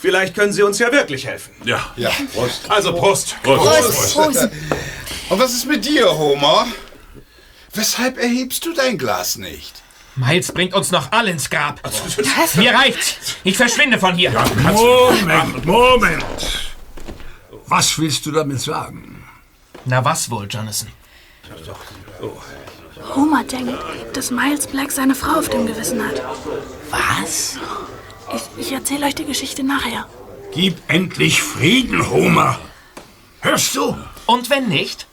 [0.00, 1.52] vielleicht können sie uns ja wirklich helfen.
[1.64, 1.92] ja.
[1.94, 2.10] Ja.
[2.34, 2.68] Prost.
[2.68, 3.36] Also Prost.
[3.44, 6.66] Und was ist mit dir, Homer?
[7.72, 9.81] Weshalb erhebst du dein Glas nicht?
[10.16, 11.80] Miles bringt uns noch alle ins Grab.
[12.54, 13.36] Mir reicht's.
[13.44, 14.30] Ich verschwinde von hier.
[14.30, 16.74] Moment, Moment.
[17.66, 19.24] Was willst du damit sagen?
[19.86, 20.88] Na was wohl, Jonathan?
[23.14, 23.78] Homer denkt,
[24.14, 26.22] dass Miles Black seine Frau auf dem Gewissen hat.
[26.90, 27.58] Was?
[28.34, 30.06] Ich, ich erzähle euch die Geschichte nachher.
[30.52, 32.58] Gib endlich Frieden, Homer.
[33.40, 33.96] Hörst du?
[34.26, 35.06] Und wenn nicht?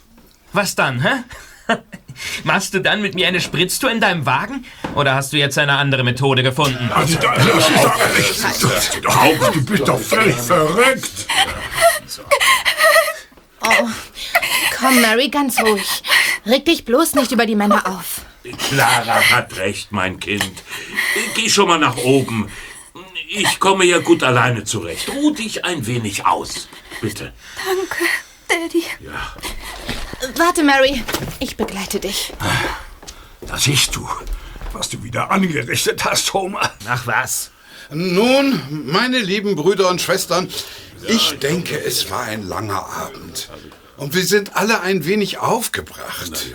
[0.54, 1.24] Was dann, hä?
[2.44, 4.66] Machst du dann mit mir eine Spritztour in deinem Wagen?
[4.96, 6.92] Oder hast du jetzt eine andere Methode gefunden?
[6.94, 7.84] Also, da, das ist
[8.64, 9.56] doch nicht.
[9.56, 11.28] Du bist doch völlig verrückt.
[14.80, 16.04] Komm, Mary, ganz ruhig.
[16.46, 18.22] Reg dich bloß nicht über die Männer auf.
[18.70, 20.64] Clara hat recht, mein Kind.
[21.36, 22.50] Geh schon mal nach oben.
[23.28, 25.10] Ich komme ja gut alleine zurecht.
[25.10, 26.68] Ruh dich ein wenig aus.
[27.02, 27.34] Bitte.
[27.64, 28.06] Danke,
[28.48, 28.84] Daddy.
[30.36, 31.04] Warte, Mary.
[31.40, 32.34] Ich begleite dich.
[33.42, 34.08] Da siehst du,
[34.74, 36.72] was du wieder angerichtet hast, Homer.
[36.88, 37.52] Ach was?
[37.92, 40.50] Nun, meine lieben Brüder und Schwestern,
[41.08, 43.50] ich denke, es war ein langer Abend.
[44.00, 46.54] Und wir sind alle ein wenig aufgebracht.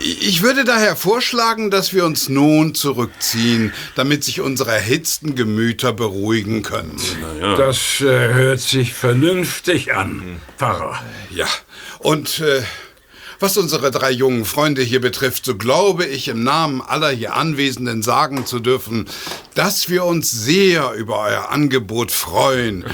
[0.00, 6.62] Ich würde daher vorschlagen, dass wir uns nun zurückziehen, damit sich unsere erhitzten Gemüter beruhigen
[6.62, 7.00] können.
[7.56, 11.00] Das äh, hört sich vernünftig an, Pfarrer.
[11.30, 11.46] Ja,
[12.00, 12.62] und äh,
[13.40, 18.02] was unsere drei jungen Freunde hier betrifft, so glaube ich im Namen aller hier Anwesenden
[18.02, 19.06] sagen zu dürfen,
[19.54, 22.84] dass wir uns sehr über euer Angebot freuen,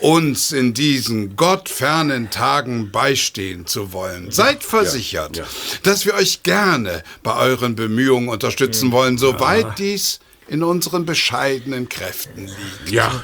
[0.00, 4.30] uns in diesen gottfernen Tagen beistehen zu wollen.
[4.30, 5.42] Seid versichert,
[5.82, 12.46] dass wir euch gerne bei euren Bemühungen unterstützen wollen, soweit dies in unseren bescheidenen Kräften
[12.46, 12.90] liegt.
[12.90, 13.22] Ja,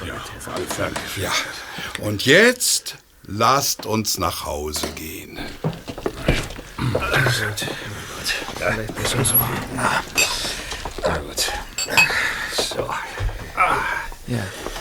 [1.21, 1.31] Ja,
[2.05, 2.95] und jetzt
[3.27, 5.39] lasst uns nach Hause gehen.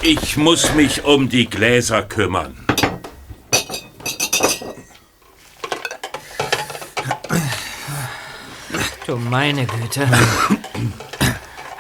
[0.02, 2.56] Ich muss mich um die Gläser kümmern.
[9.06, 10.06] Du meine Güte.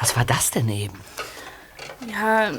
[0.00, 0.98] Was war das denn eben?
[2.10, 2.52] Ja,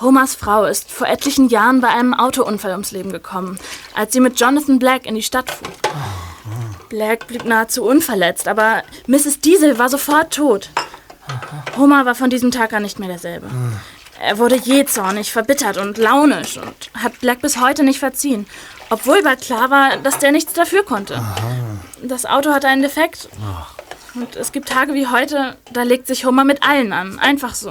[0.00, 3.58] Homers Frau ist vor etlichen Jahren bei einem Autounfall ums Leben gekommen,
[3.94, 5.68] als sie mit Jonathan Black in die Stadt fuhr.
[6.94, 9.40] Black blieb nahezu unverletzt, aber Mrs.
[9.40, 10.70] Diesel war sofort tot.
[11.76, 13.48] Homer war von diesem Tag an nicht mehr derselbe.
[14.20, 18.46] Er wurde jähzornig, verbittert und launisch und hat Black bis heute nicht verziehen.
[18.90, 21.20] Obwohl bald klar war, dass der nichts dafür konnte.
[22.00, 23.28] Das Auto hatte einen Defekt.
[24.14, 27.18] Und es gibt Tage wie heute, da legt sich Homer mit allen an.
[27.18, 27.70] Einfach so.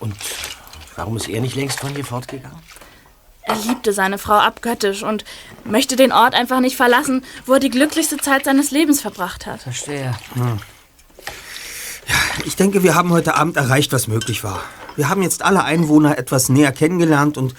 [0.00, 0.16] Und
[0.96, 2.56] warum ist er nicht längst von hier fortgegangen?
[3.48, 5.24] Er liebte seine Frau abgöttisch und
[5.64, 9.62] möchte den Ort einfach nicht verlassen, wo er die glücklichste Zeit seines Lebens verbracht hat.
[9.62, 10.14] Verstehe.
[12.44, 14.62] Ich denke, wir haben heute Abend erreicht, was möglich war.
[14.96, 17.54] Wir haben jetzt alle Einwohner etwas näher kennengelernt und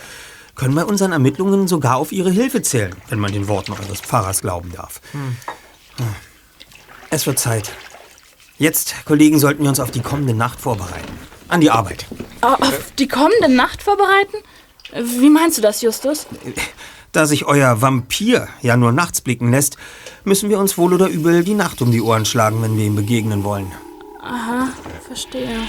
[0.56, 4.41] können bei unseren Ermittlungen sogar auf ihre Hilfe zählen, wenn man den Worten eures Pfarrers
[4.41, 5.02] glauben darf.
[7.10, 7.71] Es wird Zeit.
[8.58, 11.17] Jetzt, Kollegen, sollten wir uns auf die kommende Nacht vorbereiten.
[11.47, 12.06] An die Arbeit.
[12.41, 14.38] Au- Auf die kommende Nacht vorbereiten?
[14.93, 16.25] Wie meinst du das, Justus?
[17.12, 19.78] Da sich euer Vampir ja nur nachts blicken lässt,
[20.23, 22.95] müssen wir uns wohl oder übel die Nacht um die Ohren schlagen, wenn wir ihm
[22.95, 23.71] begegnen wollen.
[24.21, 24.69] Aha,
[25.08, 25.60] verstehe.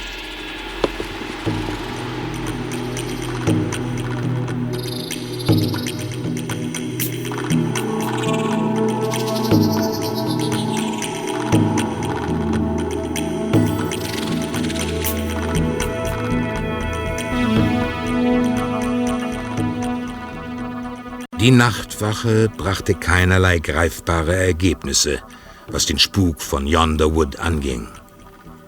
[21.51, 25.21] Die Nachtwache brachte keinerlei greifbare Ergebnisse,
[25.67, 27.89] was den Spuk von Yonderwood anging.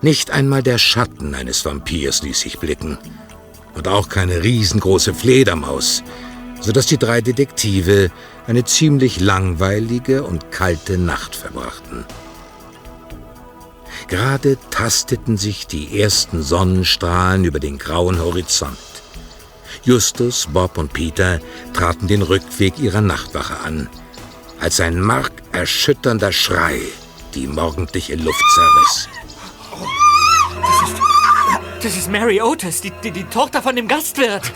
[0.00, 2.98] Nicht einmal der Schatten eines Vampirs ließ sich blicken.
[3.74, 6.02] Und auch keine riesengroße Fledermaus,
[6.60, 8.10] sodass die drei Detektive
[8.48, 12.04] eine ziemlich langweilige und kalte Nacht verbrachten.
[14.08, 18.76] Gerade tasteten sich die ersten Sonnenstrahlen über den grauen Horizont.
[19.84, 21.40] Justus, Bob und Peter
[21.72, 23.88] traten den Rückweg ihrer Nachtwache an,
[24.60, 26.80] als ein markerschütternder Schrei
[27.34, 29.08] die morgendliche Luft zerriss.
[31.82, 34.52] Das ist Mary Otis, die, die, die Tochter von dem Gastwirt.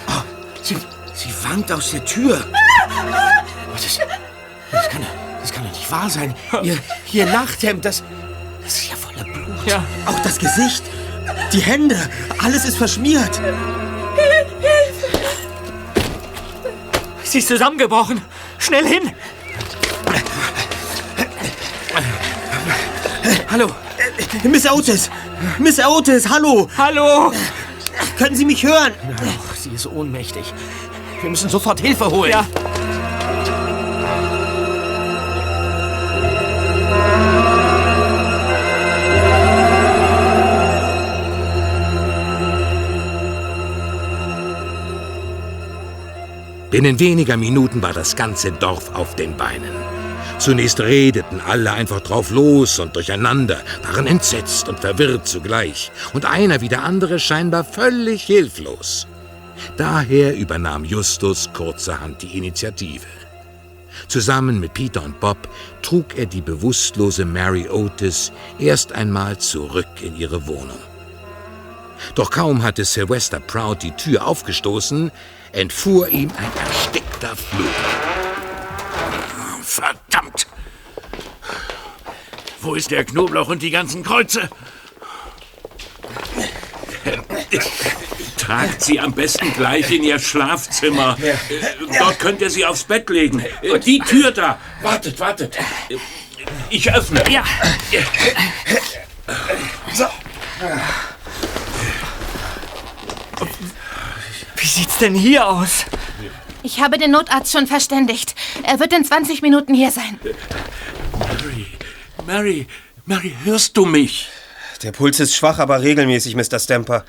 [0.62, 0.76] Sie,
[1.14, 2.44] sie wankt aus der Tür.
[3.72, 3.98] Das,
[4.70, 5.04] das, kann,
[5.40, 6.36] das kann doch nicht wahr sein.
[6.62, 6.78] Ihr,
[7.12, 8.04] ihr Nachthemd, das,
[8.62, 9.66] das ist ja voller Blut.
[9.66, 9.84] Ja.
[10.06, 10.84] Auch das Gesicht,
[11.52, 11.98] die Hände,
[12.38, 13.40] alles ist verschmiert.
[17.26, 18.22] Sie ist zusammengebrochen.
[18.58, 19.12] Schnell hin.
[23.50, 23.68] Hallo,
[24.44, 25.10] Miss Otis,
[25.58, 26.68] Miss Otis, hallo.
[26.78, 27.32] Hallo.
[28.16, 28.92] Können Sie mich hören?
[29.20, 30.52] Ach, sie ist ohnmächtig.
[31.20, 32.30] Wir müssen sofort Hilfe holen.
[32.30, 32.46] Ja.
[46.70, 49.72] Binnen weniger Minuten war das ganze Dorf auf den Beinen.
[50.38, 56.60] Zunächst redeten alle einfach drauf los und durcheinander, waren entsetzt und verwirrt zugleich, und einer
[56.60, 59.06] wie der andere scheinbar völlig hilflos.
[59.76, 63.06] Daher übernahm Justus kurzerhand die Initiative.
[64.08, 65.38] Zusammen mit Peter und Bob
[65.82, 70.78] trug er die bewusstlose Mary Otis erst einmal zurück in ihre Wohnung.
[72.14, 75.10] Doch kaum hatte Sylvester Proud die Tür aufgestoßen,
[75.52, 77.66] entfuhr ihm ein erstickter Fluch.
[79.62, 80.46] Verdammt!
[82.60, 84.48] Wo ist der Knoblauch und die ganzen Kreuze?
[88.36, 91.16] Tragt sie am besten gleich in ihr Schlafzimmer.
[91.98, 93.44] Dort könnt ihr sie aufs Bett legen.
[93.84, 94.58] Die Tür da.
[94.82, 95.56] Wartet, wartet.
[96.70, 97.22] Ich öffne.
[97.30, 97.44] Ja.
[99.88, 99.96] Wie
[104.76, 105.86] sieht's denn hier aus?
[106.62, 108.34] Ich habe den Notarzt schon verständigt.
[108.62, 110.20] Er wird in 20 Minuten hier sein.
[111.18, 111.66] Mary,
[112.26, 112.66] Mary,
[113.06, 114.28] Mary, hörst du mich?
[114.82, 116.58] Der Puls ist schwach, aber regelmäßig, Mr.
[116.58, 117.06] Stamper.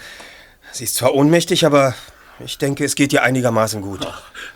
[0.72, 1.94] Sie ist zwar ohnmächtig, aber
[2.40, 4.08] ich denke, es geht ihr einigermaßen gut.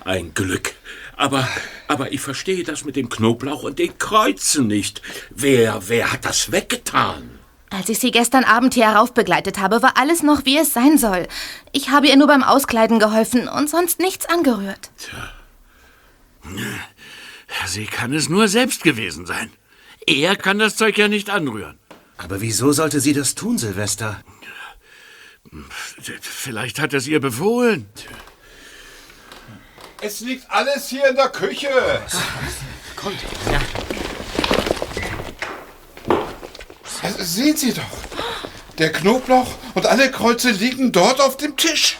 [0.06, 0.74] Ein Glück.
[1.18, 1.46] Aber,
[1.90, 5.02] aber ich verstehe das mit dem Knoblauch und den Kreuzen nicht.
[5.32, 7.41] Wer, wer hat das weggetan?
[7.72, 11.26] Als ich sie gestern Abend hier heraufbegleitet habe, war alles noch, wie es sein soll.
[11.72, 14.92] Ich habe ihr nur beim Auskleiden geholfen und sonst nichts angerührt.
[17.66, 19.52] Sie kann es nur selbst gewesen sein.
[20.06, 21.80] Er kann das Zeug ja nicht anrühren.
[22.18, 24.22] Aber wieso sollte sie das tun, Silvester?
[26.22, 27.88] Vielleicht hat er es ihr befohlen.
[30.02, 31.70] Es liegt alles hier in der Küche.
[32.96, 33.18] Kommt.
[37.02, 37.84] Also, Sehen Sie doch.
[38.78, 41.98] Der Knoblauch und alle Kreuze liegen dort auf dem Tisch.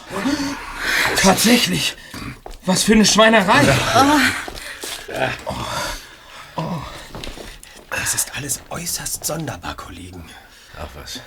[1.16, 1.96] Tatsächlich.
[2.64, 3.60] Was für eine Schweinerei.
[8.02, 10.28] Es ist alles äußerst sonderbar, Kollegen.
[10.76, 11.20] Ach was.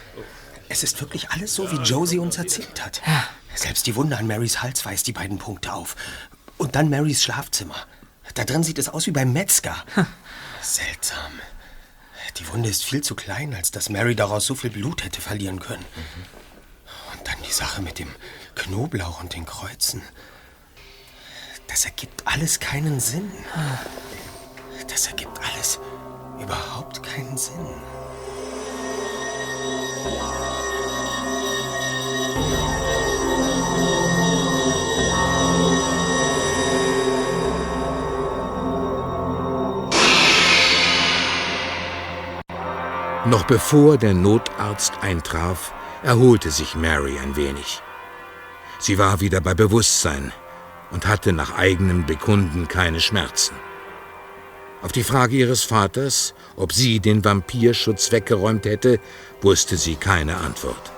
[0.68, 3.02] Es ist wirklich alles so, wie Josie uns erzählt hat.
[3.54, 5.96] Selbst die Wunde an Marys Hals weist die beiden Punkte auf.
[6.58, 7.76] Und dann Marys Schlafzimmer.
[8.34, 9.76] Da drin sieht es aus wie beim Metzger.
[10.62, 11.32] Seltsam.
[12.38, 15.60] Die Wunde ist viel zu klein, als dass Mary daraus so viel Blut hätte verlieren
[15.60, 15.86] können.
[17.14, 18.14] Und dann die Sache mit dem
[18.56, 20.02] Knoblauch und den Kreuzen.
[21.68, 23.32] Das ergibt alles keinen Sinn.
[24.88, 25.80] Das ergibt alles
[26.40, 27.68] überhaupt keinen Sinn.
[43.26, 45.74] Noch bevor der Notarzt eintraf,
[46.04, 47.82] erholte sich Mary ein wenig.
[48.78, 50.32] Sie war wieder bei Bewusstsein
[50.92, 53.56] und hatte nach eigenem Bekunden keine Schmerzen.
[54.84, 59.00] Auf die Frage ihres Vaters, ob sie den Vampirschutz weggeräumt hätte,
[59.42, 60.92] wusste sie keine Antwort.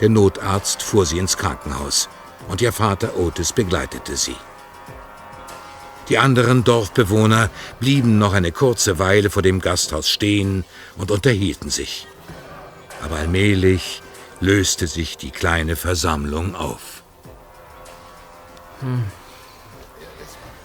[0.00, 2.08] Der Notarzt fuhr sie ins Krankenhaus
[2.46, 4.36] und ihr Vater Otis begleitete sie.
[6.08, 7.50] Die anderen Dorfbewohner
[7.80, 10.64] blieben noch eine kurze Weile vor dem Gasthaus stehen
[10.96, 12.06] und unterhielten sich.
[13.02, 14.02] Aber allmählich
[14.40, 17.02] löste sich die kleine Versammlung auf.
[18.80, 19.04] Hm.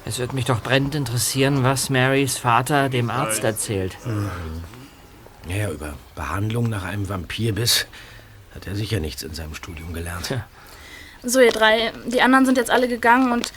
[0.06, 3.96] Es wird mich doch brennend interessieren, was Marys Vater dem Arzt erzählt.
[5.48, 7.86] Ja, über Behandlung nach einem Vampirbiss
[8.56, 10.34] hat er sicher nichts in seinem Studium gelernt.
[11.24, 13.51] So, ihr drei, die anderen sind jetzt alle gegangen und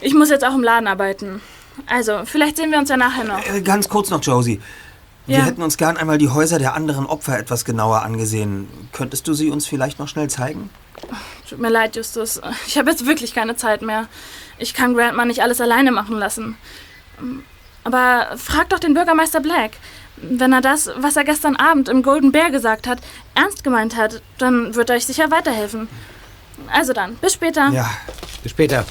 [0.00, 1.40] ich muss jetzt auch im Laden arbeiten.
[1.86, 3.44] Also, vielleicht sehen wir uns ja nachher noch.
[3.46, 4.60] Äh, ganz kurz noch, Josie.
[5.26, 5.44] Wir Ja.
[5.44, 8.68] hätten uns gern einmal die Häuser der anderen Opfer etwas genauer angesehen.
[8.92, 10.70] Könntest du sie uns vielleicht noch schnell zeigen?
[11.48, 12.40] Tut mir leid, Justus.
[12.66, 14.08] Ich habe jetzt wirklich keine Zeit mehr.
[14.58, 16.56] Ich kann Grandma nicht alles alleine machen lassen.
[17.84, 19.72] Aber frag doch den Bürgermeister Black.
[20.16, 22.98] Wenn er das, was er gestern Abend im Golden Bear gesagt hat,
[23.34, 25.88] ernst gemeint hat, dann wird er euch sicher weiterhelfen.
[26.70, 27.70] Also dann, bis später.
[27.70, 27.90] Ja.
[28.42, 28.84] Bis später.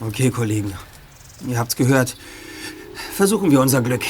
[0.00, 0.72] Okay, Kollegen.
[1.46, 2.16] Ihr habt's gehört.
[3.14, 4.02] Versuchen wir unser Glück.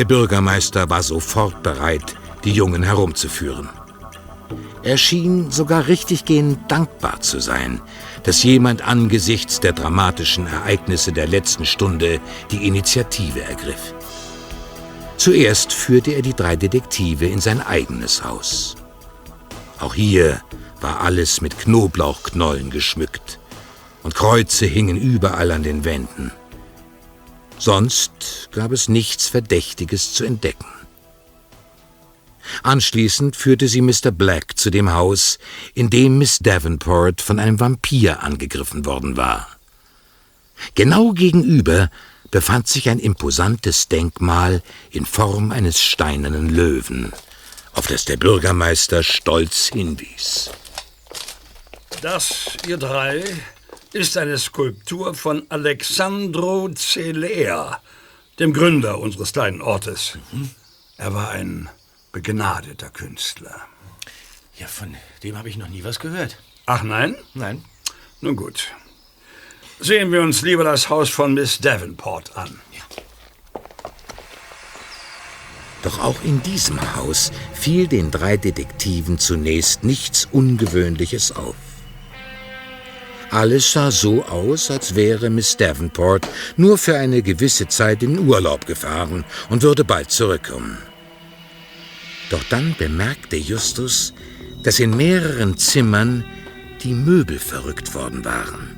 [0.00, 3.68] Der Bürgermeister war sofort bereit, die Jungen herumzuführen.
[4.82, 7.82] Er schien sogar richtiggehend dankbar zu sein,
[8.22, 12.18] dass jemand angesichts der dramatischen Ereignisse der letzten Stunde
[12.50, 13.92] die Initiative ergriff.
[15.18, 18.76] Zuerst führte er die drei Detektive in sein eigenes Haus.
[19.80, 20.40] Auch hier
[20.80, 23.38] war alles mit Knoblauchknollen geschmückt
[24.02, 26.32] und Kreuze hingen überall an den Wänden.
[27.60, 30.64] Sonst gab es nichts Verdächtiges zu entdecken.
[32.62, 34.10] Anschließend führte sie Mr.
[34.10, 35.38] Black zu dem Haus,
[35.74, 39.46] in dem Miss Davenport von einem Vampir angegriffen worden war.
[40.74, 41.90] Genau gegenüber
[42.30, 47.12] befand sich ein imposantes Denkmal in Form eines steinernen Löwen,
[47.74, 50.50] auf das der Bürgermeister stolz hinwies.
[52.00, 53.22] Das, ihr drei,
[53.92, 57.80] ist eine Skulptur von Alexandro Celea,
[58.38, 60.18] dem Gründer unseres kleinen Ortes.
[60.96, 61.68] Er war ein
[62.12, 63.66] begnadeter Künstler.
[64.58, 66.38] Ja, von dem habe ich noch nie was gehört.
[66.66, 67.16] Ach nein?
[67.34, 67.64] Nein.
[68.20, 68.68] Nun gut.
[69.80, 72.60] Sehen wir uns lieber das Haus von Miss Davenport an.
[75.82, 81.56] Doch auch in diesem Haus fiel den drei Detektiven zunächst nichts Ungewöhnliches auf.
[83.30, 86.26] Alles sah so aus, als wäre Miss Davenport
[86.56, 90.78] nur für eine gewisse Zeit in Urlaub gefahren und würde bald zurückkommen.
[92.30, 94.14] Doch dann bemerkte Justus,
[94.64, 96.24] dass in mehreren Zimmern
[96.82, 98.76] die Möbel verrückt worden waren.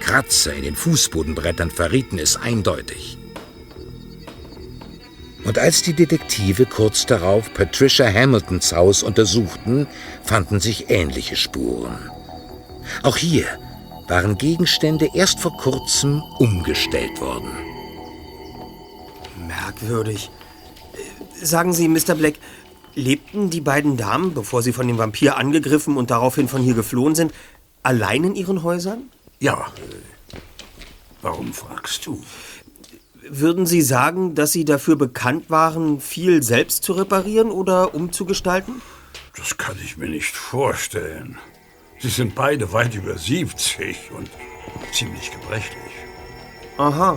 [0.00, 3.16] Kratzer in den Fußbodenbrettern verrieten es eindeutig.
[5.44, 9.86] Und als die Detektive kurz darauf Patricia Hamiltons Haus untersuchten,
[10.24, 12.10] fanden sich ähnliche Spuren.
[13.02, 13.46] Auch hier
[14.08, 17.50] waren Gegenstände erst vor kurzem umgestellt worden.
[19.46, 20.30] Merkwürdig.
[21.40, 22.14] Sagen Sie, Mr.
[22.14, 22.34] Black,
[22.94, 27.14] lebten die beiden Damen, bevor sie von dem Vampir angegriffen und daraufhin von hier geflohen
[27.14, 27.32] sind,
[27.82, 29.04] allein in ihren Häusern?
[29.40, 29.66] Ja.
[31.20, 32.22] Warum fragst du?
[33.28, 38.82] Würden Sie sagen, dass Sie dafür bekannt waren, viel selbst zu reparieren oder umzugestalten?
[39.36, 41.38] Das kann ich mir nicht vorstellen.
[42.02, 44.28] Sie sind beide weit über 70 und
[44.92, 45.78] ziemlich gebrechlich.
[46.76, 47.16] Aha.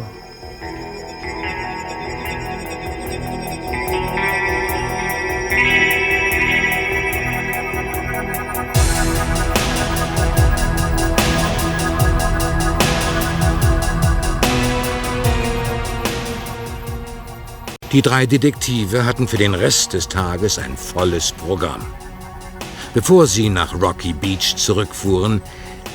[17.91, 21.81] Die drei Detektive hatten für den Rest des Tages ein volles Programm.
[22.95, 25.41] Bevor sie nach Rocky Beach zurückfuhren,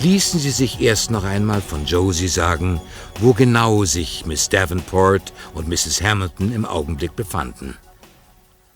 [0.02, 2.78] ließen sie sich erst noch einmal von Josie sagen,
[3.20, 6.02] wo genau sich Miss Davenport und Mrs.
[6.02, 7.78] Hamilton im Augenblick befanden.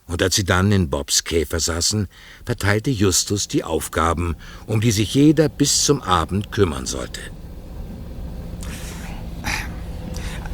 [0.09, 2.09] Und als sie dann in Bobs Käfer saßen,
[2.47, 7.21] verteilte Justus die Aufgaben, um die sich jeder bis zum Abend kümmern sollte.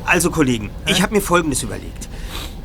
[0.06, 2.09] Also, Kollegen, ich habe mir Folgendes überlegt.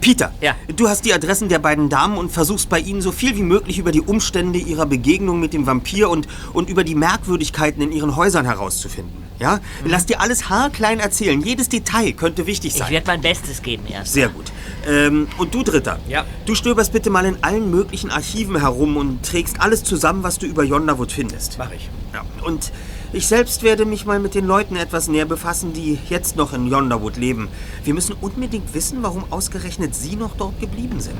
[0.05, 0.53] Peter, Ja.
[0.75, 3.79] du hast die Adressen der beiden Damen und versuchst bei ihnen so viel wie möglich
[3.79, 8.15] über die Umstände ihrer Begegnung mit dem Vampir und, und über die Merkwürdigkeiten in ihren
[8.15, 9.23] Häusern herauszufinden.
[9.39, 9.59] Ja?
[9.83, 11.41] Lass dir alles haarklein erzählen.
[11.41, 12.91] Jedes Detail könnte wichtig Ich sein.
[12.91, 14.13] werde mein Bestes geben erst.
[14.13, 14.45] Sehr gut.
[14.87, 15.97] Ähm, und du, Dritter?
[16.07, 16.23] Ja.
[16.45, 20.45] Du stöberst bitte mal in allen möglichen Archiven herum und trägst alles zusammen, was du
[20.45, 21.55] über Yonderwood findest.
[21.57, 21.89] Mach ich.
[22.13, 22.21] Ja.
[22.45, 22.71] Und
[23.15, 26.67] ich selbst werde mich mal mit den Leuten etwas näher befassen, die jetzt noch in
[26.67, 27.47] Yonderwood leben.
[27.85, 31.15] Wir müssen unbedingt wissen, warum ausgerechnet sie noch dort geblieben sind.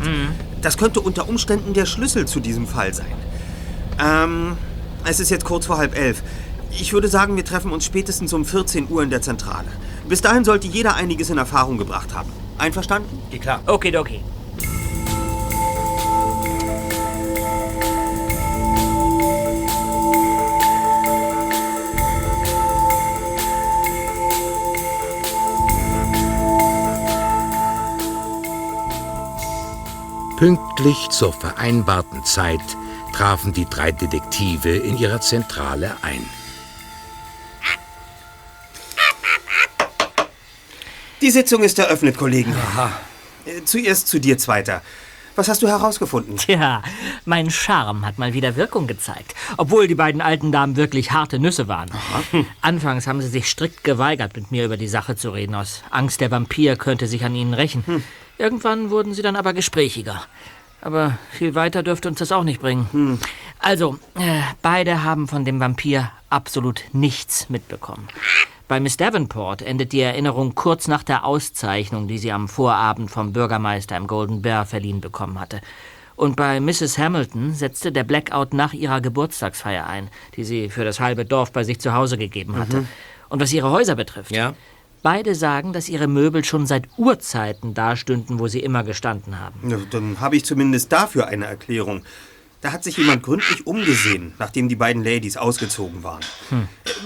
[0.62, 3.16] Das könnte unter Umständen der Schlüssel zu diesem Fall sein.
[3.98, 4.58] Ähm,
[5.06, 6.22] es ist jetzt kurz vor halb elf.
[6.70, 9.70] Ich würde sagen, wir treffen uns spätestens um 14 Uhr in der Zentrale.
[10.10, 12.32] Bis dahin sollte jeder einiges in Erfahrung gebracht haben.
[12.58, 13.20] Einverstanden?
[13.32, 13.62] Geht klar.
[13.68, 14.20] Okay, okay.
[30.38, 32.60] Pünktlich zur vereinbarten Zeit
[33.14, 36.26] trafen die drei Detektive in ihrer Zentrale ein.
[41.22, 42.54] Die Sitzung ist eröffnet, Kollegen.
[42.54, 42.92] Aha.
[43.64, 44.82] Zuerst zu dir, Zweiter.
[45.38, 46.36] Was hast du herausgefunden?
[46.36, 46.84] Tja,
[47.24, 49.36] mein Charme hat mal wieder Wirkung gezeigt.
[49.56, 51.92] Obwohl die beiden alten Damen wirklich harte Nüsse waren.
[52.62, 56.20] Anfangs haben sie sich strikt geweigert, mit mir über die Sache zu reden, aus Angst,
[56.20, 58.04] der Vampir könnte sich an ihnen rächen.
[58.38, 60.22] Irgendwann wurden sie dann aber gesprächiger.
[60.82, 63.20] Aber viel weiter dürfte uns das auch nicht bringen.
[63.60, 68.08] Also, äh, beide haben von dem Vampir absolut nichts mitbekommen.
[68.68, 73.32] Bei Miss Davenport endet die Erinnerung kurz nach der Auszeichnung, die sie am Vorabend vom
[73.32, 75.62] Bürgermeister im Golden Bear verliehen bekommen hatte.
[76.16, 76.98] Und bei Mrs.
[76.98, 81.64] Hamilton setzte der Blackout nach ihrer Geburtstagsfeier ein, die sie für das halbe Dorf bei
[81.64, 82.86] sich zu Hause gegeben hatte.
[83.30, 84.32] Und was ihre Häuser betrifft.
[84.32, 84.54] Ja?
[85.06, 89.70] Beide sagen, dass ihre Möbel schon seit Urzeiten dastünden, wo sie immer gestanden haben.
[89.70, 92.02] Ja, dann habe ich zumindest dafür eine Erklärung.
[92.62, 96.22] Da hat sich jemand gründlich umgesehen, nachdem die beiden Ladies ausgezogen waren.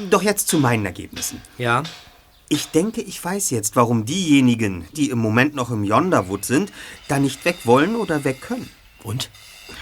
[0.10, 1.42] Doch jetzt zu meinen Ergebnissen.
[1.58, 1.84] Ja?
[2.48, 6.72] Ich denke, ich weiß jetzt, warum diejenigen, die im Moment noch im Yonderwood sind,
[7.10, 8.70] da nicht weg wollen oder weg können.
[9.04, 9.30] Und?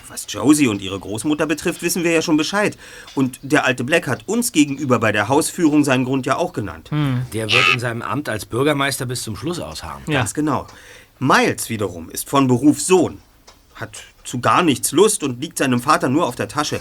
[0.07, 2.77] Was Josie und ihre Großmutter betrifft, wissen wir ja schon Bescheid.
[3.15, 6.89] Und der alte Black hat uns gegenüber bei der Hausführung seinen Grund ja auch genannt.
[7.33, 10.03] Der wird in seinem Amt als Bürgermeister bis zum Schluss ausharren.
[10.07, 10.19] Ja.
[10.19, 10.67] Ganz genau.
[11.19, 13.19] Miles wiederum ist von Beruf Sohn.
[13.75, 16.79] Hat zu gar nichts Lust und liegt seinem Vater nur auf der Tasche.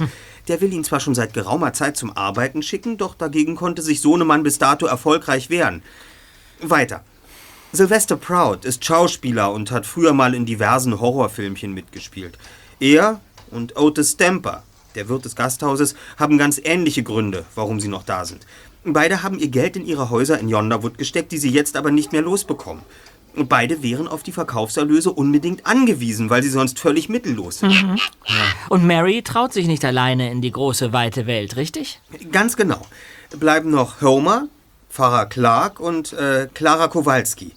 [0.48, 4.00] Der will ihn zwar schon seit geraumer Zeit zum Arbeiten schicken, doch dagegen konnte sich
[4.00, 5.82] Sohnemann bis dato erfolgreich wehren.
[6.60, 7.04] Weiter.
[7.72, 12.38] Sylvester Proud ist Schauspieler und hat früher mal in diversen Horrorfilmchen mitgespielt.
[12.80, 13.20] Er
[13.50, 14.62] und Otis Stamper,
[14.94, 18.46] der Wirt des Gasthauses, haben ganz ähnliche Gründe, warum sie noch da sind.
[18.84, 22.12] Beide haben ihr Geld in ihre Häuser in Yonderwood gesteckt, die sie jetzt aber nicht
[22.12, 22.82] mehr losbekommen.
[23.34, 28.00] Und beide wären auf die Verkaufserlöse unbedingt angewiesen, weil sie sonst völlig mittellos sind.
[28.70, 32.00] Und Mary traut sich nicht alleine in die große, weite Welt, richtig?
[32.32, 32.80] Ganz genau.
[33.38, 34.48] Bleiben noch Homer,
[34.88, 37.52] Pfarrer Clark und äh, Clara Kowalski.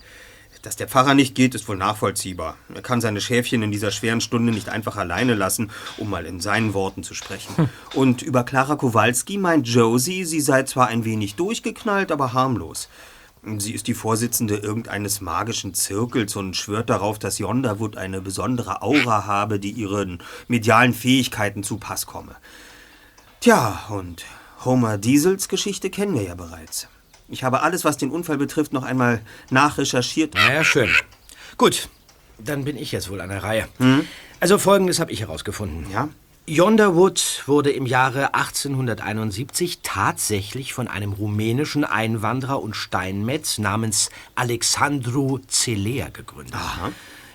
[0.61, 2.57] Dass der Pfarrer nicht geht, ist wohl nachvollziehbar.
[2.73, 6.41] Er kann seine Schäfchen in dieser schweren Stunde nicht einfach alleine lassen, um mal in
[6.41, 7.69] seinen Worten zu sprechen.
[7.93, 12.89] Und über Clara Kowalski meint Josie, sie sei zwar ein wenig durchgeknallt, aber harmlos.
[13.57, 19.25] Sie ist die Vorsitzende irgendeines magischen Zirkels und schwört darauf, dass Yonderwood eine besondere Aura
[19.25, 22.35] habe, die ihren medialen Fähigkeiten zu Pass komme.
[23.39, 24.25] Tja, und
[24.65, 26.89] Homer Diesels Geschichte kennen wir ja bereits.
[27.29, 30.33] Ich habe alles, was den Unfall betrifft, noch einmal nachrecherchiert.
[30.35, 30.89] Na ja, schön.
[31.57, 31.89] Gut,
[32.37, 33.67] dann bin ich jetzt wohl an der Reihe.
[34.39, 35.85] Also folgendes habe ich herausgefunden.
[35.91, 36.09] Ja?
[36.47, 46.09] Yonderwood wurde im Jahre 1871 tatsächlich von einem rumänischen Einwanderer und Steinmetz namens Alexandru Zelea
[46.09, 46.55] gegründet.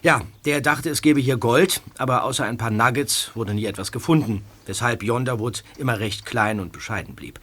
[0.02, 3.92] Ja, der dachte, es gäbe hier Gold, aber außer ein paar Nuggets wurde nie etwas
[3.92, 7.38] gefunden, weshalb Yonderwood immer recht klein und bescheiden blieb.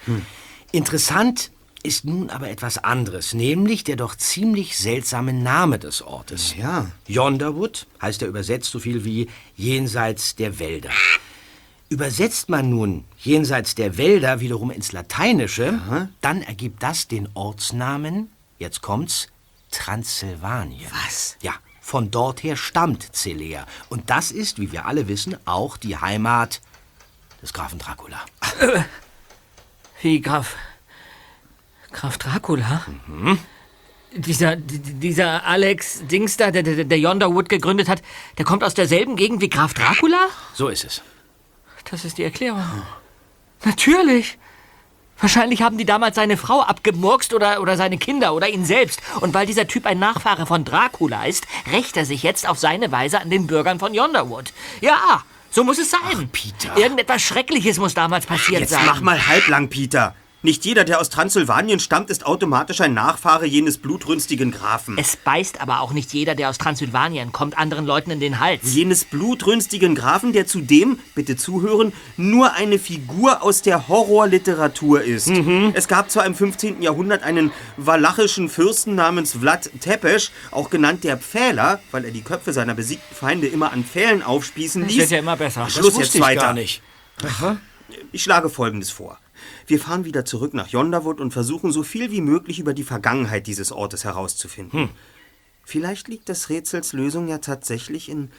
[0.73, 1.51] Interessant
[1.83, 6.55] ist nun aber etwas anderes, nämlich der doch ziemlich seltsame Name des Ortes.
[6.55, 6.91] Ja.
[7.07, 10.91] Yonderwood heißt er übersetzt so viel wie jenseits der Wälder.
[11.89, 18.81] Übersetzt man nun jenseits der Wälder wiederum ins Lateinische, dann ergibt das den Ortsnamen, jetzt
[18.81, 19.27] kommt's,
[19.71, 20.89] Transsilvanien.
[21.05, 21.37] Was?
[21.41, 23.65] Ja, von dort her stammt Celea.
[23.89, 26.61] Und das ist, wie wir alle wissen, auch die Heimat
[27.41, 28.21] des Grafen Dracula.
[30.01, 30.55] Wie Graf.
[31.91, 32.85] Graf Dracula?
[34.13, 38.01] Dieser, d- d- dieser Alex Dings da, der, der, der Yonderwood gegründet hat,
[38.37, 40.27] der kommt aus derselben Gegend wie Graf Dracula?
[40.53, 41.01] So ist es.
[41.89, 42.63] Das ist die Erklärung.
[43.63, 44.37] Natürlich.
[45.19, 49.01] Wahrscheinlich haben die damals seine Frau abgemurkst oder, oder seine Kinder oder ihn selbst.
[49.21, 52.91] Und weil dieser Typ ein Nachfahre von Dracula ist, rächt er sich jetzt auf seine
[52.91, 54.51] Weise an den Bürgern von Yonderwood.
[54.81, 56.29] Ja, so muss es sein.
[56.31, 56.75] Peter.
[56.75, 58.85] Irgendetwas Schreckliches muss damals passiert Jetzt sein.
[58.85, 60.15] mach mal halblang, Peter.
[60.43, 64.97] Nicht jeder, der aus Transsilvanien stammt, ist automatisch ein Nachfahre jenes blutrünstigen Grafen.
[64.97, 68.61] Es beißt aber auch nicht jeder, der aus Transsilvanien kommt, anderen Leuten in den Hals.
[68.73, 75.29] Jenes blutrünstigen Grafen, der zudem, bitte zuhören, nur eine Figur aus der Horrorliteratur ist.
[75.73, 76.81] Es gab zwar im 15.
[76.81, 82.51] Jahrhundert einen walachischen Fürsten namens Vlad Tepes, auch genannt der Pfähler, weil er die Köpfe
[82.51, 85.01] seiner besiegten Feinde immer an Pfählen aufspießen Das ließ.
[85.01, 85.69] wird ja immer besser.
[85.69, 86.41] Schluss wusste jetzt ich weiter.
[86.41, 86.81] gar nicht.
[88.11, 89.19] Ich schlage Folgendes vor.
[89.71, 93.47] Wir fahren wieder zurück nach Yonderwood und versuchen so viel wie möglich über die Vergangenheit
[93.47, 94.89] dieses Ortes herauszufinden.
[95.63, 98.31] Vielleicht liegt des Rätsels Lösung ja tatsächlich in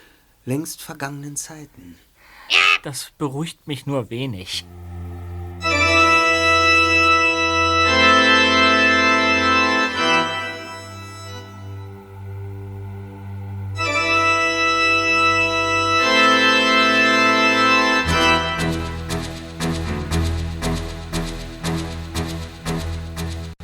[0.44, 1.96] längst vergangenen Zeiten.
[2.82, 4.66] Das beruhigt mich nur wenig.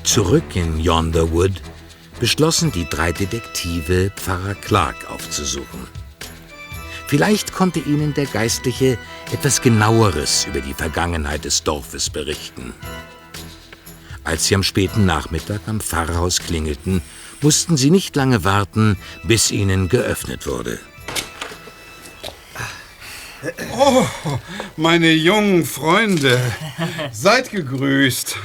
[0.09, 1.53] Zurück in Yonderwood
[2.19, 5.87] beschlossen die drei Detektive, Pfarrer Clark aufzusuchen.
[7.07, 8.97] Vielleicht konnte ihnen der Geistliche
[9.33, 12.73] etwas genaueres über die Vergangenheit des Dorfes berichten.
[14.25, 17.03] Als sie am späten Nachmittag am Pfarrhaus klingelten,
[17.43, 20.79] mussten sie nicht lange warten, bis ihnen geöffnet wurde.
[23.79, 24.07] Oh,
[24.79, 26.41] meine jungen Freunde,
[27.13, 28.37] seid gegrüßt.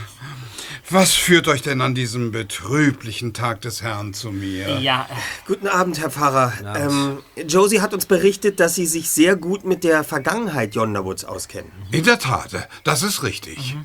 [0.93, 4.77] Was führt euch denn an diesem betrüblichen Tag des Herrn zu mir?
[4.77, 5.07] Ja,
[5.47, 6.53] Guten Abend, Herr Pfarrer.
[6.75, 7.17] Ähm,
[7.47, 11.71] Josie hat uns berichtet, dass Sie sich sehr gut mit der Vergangenheit Yonderwoods auskennen.
[11.89, 13.75] In der Tat, das ist richtig.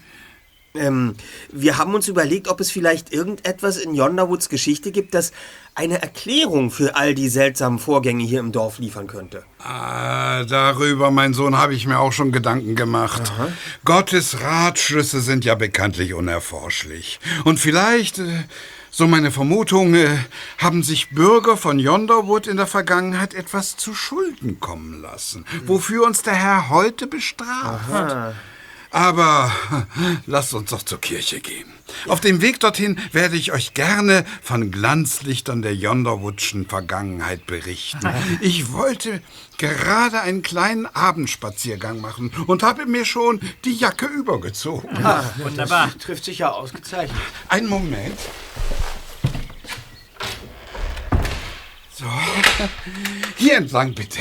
[0.79, 1.15] Ähm,
[1.53, 5.33] wir haben uns überlegt, ob es vielleicht irgendetwas in Yonderwoods Geschichte gibt, das
[5.75, 9.45] eine Erklärung für all die seltsamen Vorgänge hier im Dorf liefern könnte.
[9.61, 13.33] Ah, darüber, mein Sohn, habe ich mir auch schon Gedanken gemacht.
[13.85, 17.21] Gottes Ratschlüsse sind ja bekanntlich unerforschlich.
[17.45, 18.45] Und vielleicht, äh,
[18.91, 20.19] so meine Vermutung, äh,
[20.59, 26.23] haben sich Bürger von Yonderwood in der Vergangenheit etwas zu Schulden kommen lassen, wofür uns
[26.23, 28.35] der Herr heute bestraft.
[28.91, 29.53] Aber
[30.27, 31.67] lasst uns doch zur Kirche gehen.
[32.07, 38.09] Auf dem Weg dorthin werde ich euch gerne von Glanzlichtern der Yonderwoodschen Vergangenheit berichten.
[38.41, 39.23] Ich wollte
[39.57, 44.89] gerade einen kleinen Abendspaziergang machen und habe mir schon die Jacke übergezogen.
[45.37, 45.91] wunderbar.
[45.99, 47.19] Trifft sich ja ausgezeichnet.
[47.49, 48.19] Einen Moment.
[51.95, 52.07] So.
[53.37, 54.21] Hier entlang bitte.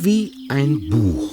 [0.00, 1.28] Wie ein Buch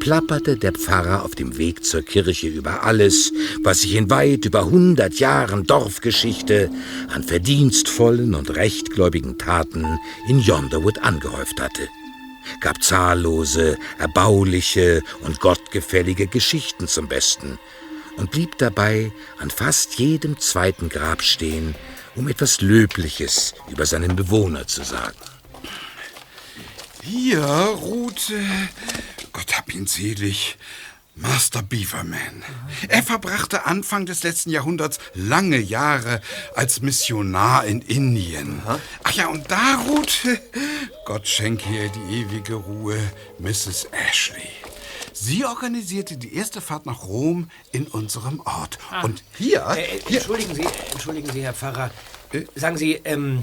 [0.00, 3.32] plapperte der Pfarrer auf dem Weg zur Kirche über alles,
[3.62, 6.68] was sich in weit über hundert Jahren Dorfgeschichte
[7.14, 11.88] an verdienstvollen und rechtgläubigen Taten in Yonderwood angehäuft hatte,
[12.60, 17.60] gab zahllose, erbauliche und gottgefällige Geschichten zum Besten
[18.16, 21.76] und blieb dabei an fast jedem zweiten Grab stehen,
[22.16, 25.31] um etwas Löbliches über seinen Bewohner zu sagen.
[27.04, 28.40] Hier ruhte,
[29.32, 30.56] Gott hab ihn selig,
[31.16, 32.44] Master Beaverman.
[32.88, 36.20] Er verbrachte Anfang des letzten Jahrhunderts lange Jahre
[36.54, 38.62] als Missionar in Indien.
[39.02, 40.40] Ach ja, und da ruhte,
[41.04, 42.98] Gott schenke ihr die ewige Ruhe,
[43.40, 43.88] Mrs.
[44.08, 44.48] Ashley.
[45.12, 48.78] Sie organisierte die erste Fahrt nach Rom in unserem Ort.
[49.02, 51.90] Und hier, Äh, hier entschuldigen Sie, entschuldigen Sie, Herr Pfarrer.
[52.54, 53.42] Sagen Sie, ähm,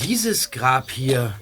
[0.00, 1.38] dieses Grab hier,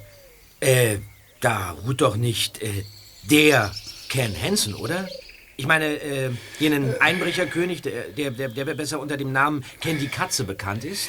[0.60, 0.98] äh,
[1.40, 2.84] da ruht doch nicht äh,
[3.30, 3.72] der
[4.08, 5.08] Ken Hansen, oder?
[5.56, 10.08] Ich meine, äh, jenen Einbrecherkönig, der, der, der, der besser unter dem Namen Ken die
[10.08, 11.08] Katze bekannt ist.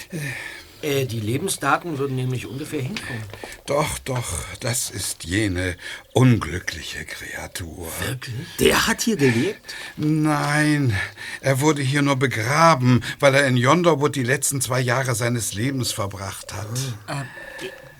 [0.81, 3.23] Äh, die Lebensdaten würden nämlich ungefähr hinkommen.
[3.65, 5.75] Doch, doch, das ist jene
[6.13, 7.87] unglückliche Kreatur.
[8.05, 8.35] Wirklich?
[8.59, 9.73] Der hat hier gelebt?
[9.97, 10.95] Nein,
[11.41, 15.91] er wurde hier nur begraben, weil er in Yonderwood die letzten zwei Jahre seines Lebens
[15.91, 16.67] verbracht hat.
[17.07, 17.23] Äh,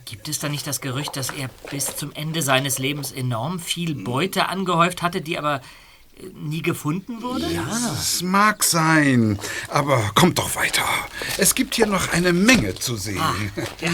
[0.09, 3.93] gibt es da nicht das Gerücht, dass er bis zum Ende seines Lebens enorm viel
[3.93, 5.61] Beute angehäuft hatte, die aber
[6.17, 7.45] äh, nie gefunden wurde?
[7.51, 7.67] Ja.
[7.93, 9.37] Es mag sein,
[9.67, 10.85] aber kommt doch weiter.
[11.37, 13.19] Es gibt hier noch eine Menge zu sehen.
[13.19, 13.35] Ah,
[13.81, 13.91] ja.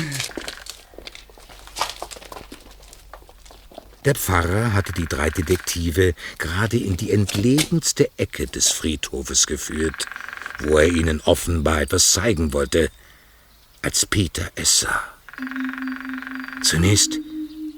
[4.05, 10.05] Der Pfarrer hatte die drei Detektive gerade in die entlegenste Ecke des Friedhofes geführt,
[10.59, 12.91] wo er ihnen offenbar etwas zeigen wollte,
[13.81, 15.12] als Peter es sah.
[16.61, 17.19] Zunächst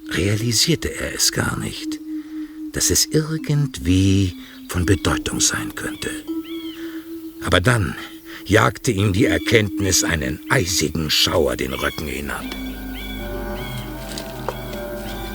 [0.10, 2.00] realisierte er es gar nicht,
[2.74, 4.36] dass es irgendwie
[4.70, 6.10] von Bedeutung sein könnte.
[7.44, 7.96] Aber dann
[8.46, 12.46] jagte ihm die Erkenntnis einen eisigen Schauer den Rücken hinab.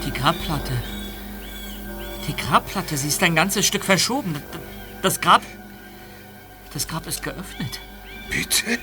[0.05, 0.73] Die Grabplatte.
[2.27, 4.35] Die Grabplatte, sie ist ein ganzes Stück verschoben.
[5.01, 5.41] Das Grab.
[6.73, 7.79] Das Grab ist geöffnet.
[8.29, 8.79] Bitte?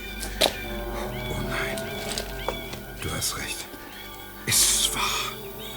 [3.03, 3.65] Du hast recht.
[4.47, 5.03] Ist wahr.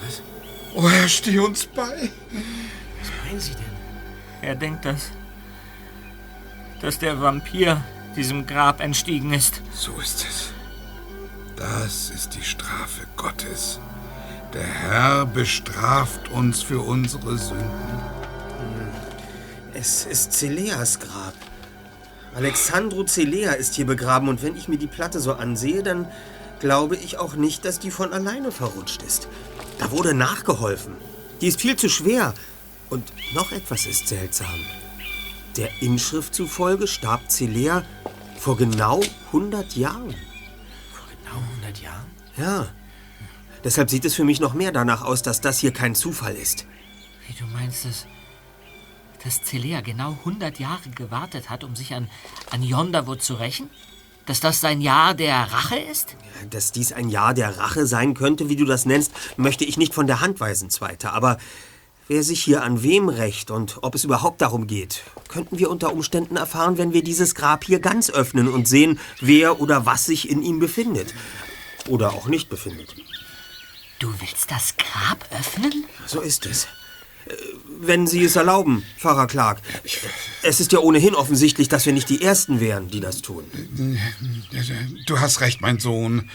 [0.02, 0.22] Was?
[0.74, 2.10] Oh Herr, steh uns bei.
[3.00, 3.62] Was meinen Sie denn?
[4.42, 5.12] Er denkt, dass.
[6.82, 7.84] dass der Vampir
[8.16, 9.62] diesem Grab entstiegen ist.
[9.74, 10.52] So ist es.
[11.56, 13.80] Das ist die Strafe Gottes.
[14.54, 18.02] Der Herr bestraft uns für unsere Sünden.
[19.74, 21.34] Es ist Celeas Grab.
[22.34, 26.08] Alexandro Celea ist hier begraben und wenn ich mir die Platte so ansehe, dann
[26.62, 29.28] glaube ich auch nicht, dass die von alleine verrutscht ist.
[29.80, 30.94] Da wurde nachgeholfen.
[31.42, 32.34] Die ist viel zu schwer.
[32.90, 34.66] Und noch etwas ist seltsam.
[35.58, 37.84] Der Inschrift zufolge starb Celea
[38.38, 40.16] vor genau 100 Jahren.
[40.94, 42.06] Vor genau 100 Jahren?
[42.38, 42.68] Ja.
[43.64, 46.66] Deshalb sieht es für mich noch mehr danach aus, dass das hier kein Zufall ist.
[47.28, 48.06] Wie du meinst es?
[49.24, 52.10] Dass Celea genau 100 Jahre gewartet hat, um sich an,
[52.52, 53.70] an Yonderwood zu rächen?
[54.32, 56.16] Dass das sein Jahr der Rache ist?
[56.50, 59.94] Dass dies ein Jahr der Rache sein könnte, wie du das nennst, möchte ich nicht
[59.94, 61.12] von der Hand weisen, Zweiter.
[61.12, 61.38] Aber
[62.08, 65.92] wer sich hier an wem rächt und ob es überhaupt darum geht, könnten wir unter
[65.92, 70.30] Umständen erfahren, wenn wir dieses Grab hier ganz öffnen und sehen, wer oder was sich
[70.30, 71.14] in ihm befindet.
[71.90, 72.96] Oder auch nicht befindet.
[74.00, 75.84] Du willst das Grab öffnen?
[76.08, 76.70] So ist es.
[77.84, 79.60] Wenn Sie es erlauben, Pfarrer Clark.
[80.44, 83.44] Es ist ja ohnehin offensichtlich, dass wir nicht die Ersten wären, die das tun.
[85.08, 86.30] Du hast recht, mein Sohn.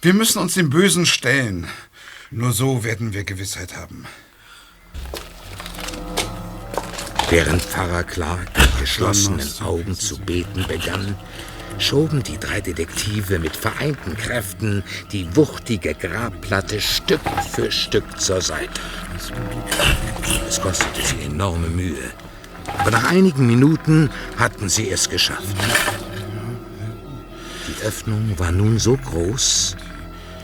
[0.00, 1.66] Wir müssen uns dem Bösen stellen.
[2.30, 4.06] Nur so werden wir Gewissheit haben.
[7.28, 11.16] Während Pfarrer Clark mit geschlossenen Augen zu beten begann,
[11.78, 17.20] schoben die drei Detektive mit vereinten Kräften die wuchtige Grabplatte Stück
[17.52, 18.80] für Stück zur Seite.
[20.48, 22.10] Es kostete sie enorme Mühe,
[22.78, 25.56] aber nach einigen Minuten hatten sie es geschafft.
[27.68, 29.76] Die Öffnung war nun so groß,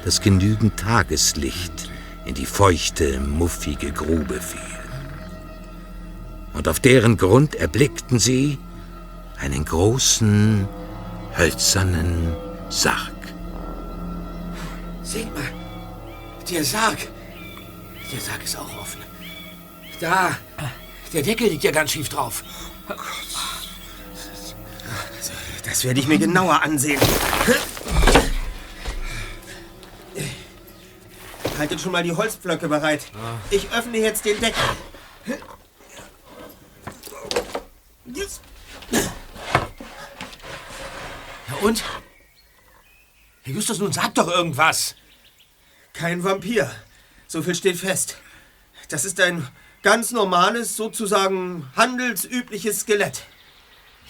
[0.05, 1.91] dass genügend Tageslicht
[2.25, 4.61] in die feuchte, muffige Grube fiel.
[6.53, 8.59] Und auf deren Grund erblickten sie
[9.39, 10.67] einen großen,
[11.37, 12.35] hölzernen
[12.69, 13.13] Sarg.
[15.03, 15.45] Seht mal,
[16.51, 16.99] der Sarg.
[18.13, 19.01] Der Sarg ist auch offen.
[20.01, 20.37] Da,
[21.13, 22.43] der Deckel liegt ja ganz schief drauf.
[25.65, 27.01] Das werde ich mir genauer ansehen.
[31.59, 33.07] Haltet schon mal die Holzpflöcke bereit.
[33.51, 34.63] Ich öffne jetzt den Deckel.
[41.49, 41.85] Ja und?
[43.43, 44.97] Herr Justus, nun sag doch irgendwas.
[45.93, 46.71] Kein Vampir.
[47.29, 48.19] So viel steht fest.
[48.89, 49.47] Das ist ein
[49.83, 53.25] ganz normales, sozusagen handelsübliches Skelett.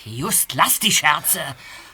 [0.05, 1.41] Just, lass die Scherze.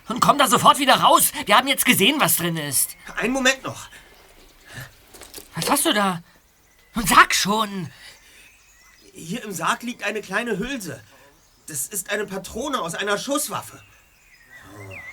[0.08, 1.32] Und komm da sofort wieder raus.
[1.46, 2.96] Wir haben jetzt gesehen, was drin ist.
[3.16, 3.88] Einen Moment noch.
[5.54, 6.22] Was hast du da?
[6.94, 7.90] Und sag schon.
[9.12, 11.02] Hier im Sarg liegt eine kleine Hülse.
[11.66, 13.82] Das ist eine Patrone aus einer Schusswaffe.
[14.74, 15.11] Oh.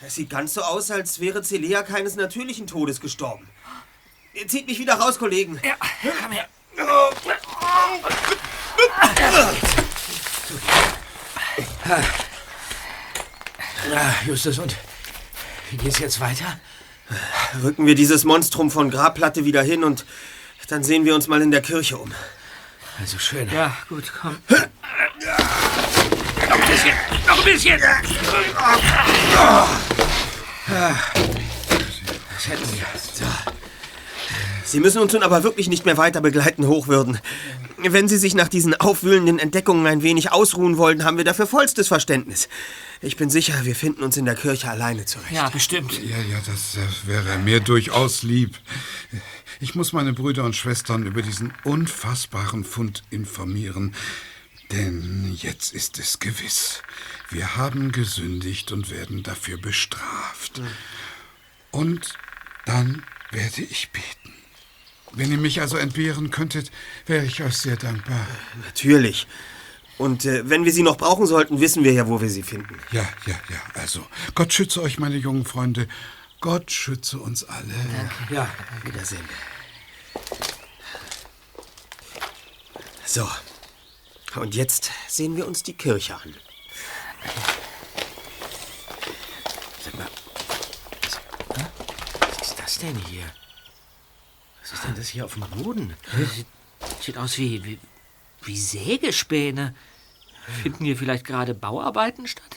[0.00, 3.48] Es sieht ganz so aus, als wäre Celea keines natürlichen Todes gestorben.
[4.32, 5.60] Ihr zieht mich wieder raus, Kollegen.
[5.64, 5.74] Ja,
[6.22, 6.46] komm her.
[13.90, 14.76] Ja, Justus, und
[15.70, 16.60] wie geht's jetzt weiter?
[17.62, 20.04] Rücken wir dieses Monstrum von Grabplatte wieder hin und
[20.68, 22.12] dann sehen wir uns mal in der Kirche um.
[23.00, 23.50] Also schön.
[23.50, 24.36] Ja, gut, komm.
[26.68, 26.94] Noch ein bisschen,
[27.26, 27.80] noch ein bisschen.
[32.34, 32.86] Das hätten wir.
[33.14, 33.24] So.
[34.64, 37.18] Sie müssen uns nun aber wirklich nicht mehr weiter begleiten, Hochwürden.
[37.78, 41.88] Wenn Sie sich nach diesen aufwühlenden Entdeckungen ein wenig ausruhen wollen, haben wir dafür vollstes
[41.88, 42.50] Verständnis.
[43.00, 45.32] Ich bin sicher, wir finden uns in der Kirche alleine zurecht.
[45.32, 45.98] Ja, bestimmt.
[46.02, 48.58] Ja, ja, das äh, wäre mir durchaus lieb.
[49.60, 53.94] Ich muss meine Brüder und Schwestern über diesen unfassbaren Fund informieren.
[54.72, 56.82] Denn jetzt ist es gewiss.
[57.30, 60.60] Wir haben gesündigt und werden dafür bestraft.
[61.70, 62.14] Und
[62.66, 64.34] dann werde ich beten.
[65.12, 66.70] Wenn ihr mich also entbehren könntet,
[67.06, 68.26] wäre ich euch sehr dankbar.
[68.64, 69.26] Natürlich.
[69.96, 72.78] Und äh, wenn wir sie noch brauchen sollten, wissen wir ja, wo wir sie finden.
[72.92, 73.62] Ja, ja, ja.
[73.74, 75.88] Also, Gott schütze euch, meine jungen Freunde.
[76.40, 77.74] Gott schütze uns alle.
[78.30, 78.48] Ja,
[78.84, 79.28] Wiedersehen.
[83.04, 83.26] So.
[84.36, 86.34] Und jetzt sehen wir uns die Kirche an.
[89.82, 90.08] Sag mal,
[91.48, 93.24] was, ist das denn hier?
[94.60, 95.94] Was ist denn das hier auf dem Boden?
[96.34, 96.46] Sieht,
[97.00, 97.78] sieht aus wie, wie,
[98.42, 99.74] wie Sägespäne.
[100.62, 102.56] Finden hier vielleicht gerade Bauarbeiten statt?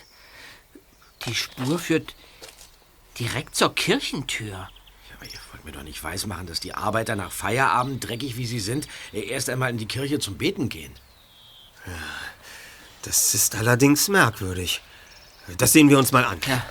[1.26, 2.16] Die Spur führt
[3.20, 4.48] direkt zur Kirchentür.
[4.48, 4.70] Ja,
[5.18, 8.60] aber ihr wollt mir doch nicht weismachen, dass die Arbeiter nach Feierabend, dreckig wie sie
[8.60, 10.94] sind, erst einmal in die Kirche zum Beten gehen.
[13.04, 14.82] Das ist allerdings merkwürdig.
[15.58, 16.40] Das sehen wir uns mal an.
[16.48, 16.64] Ja.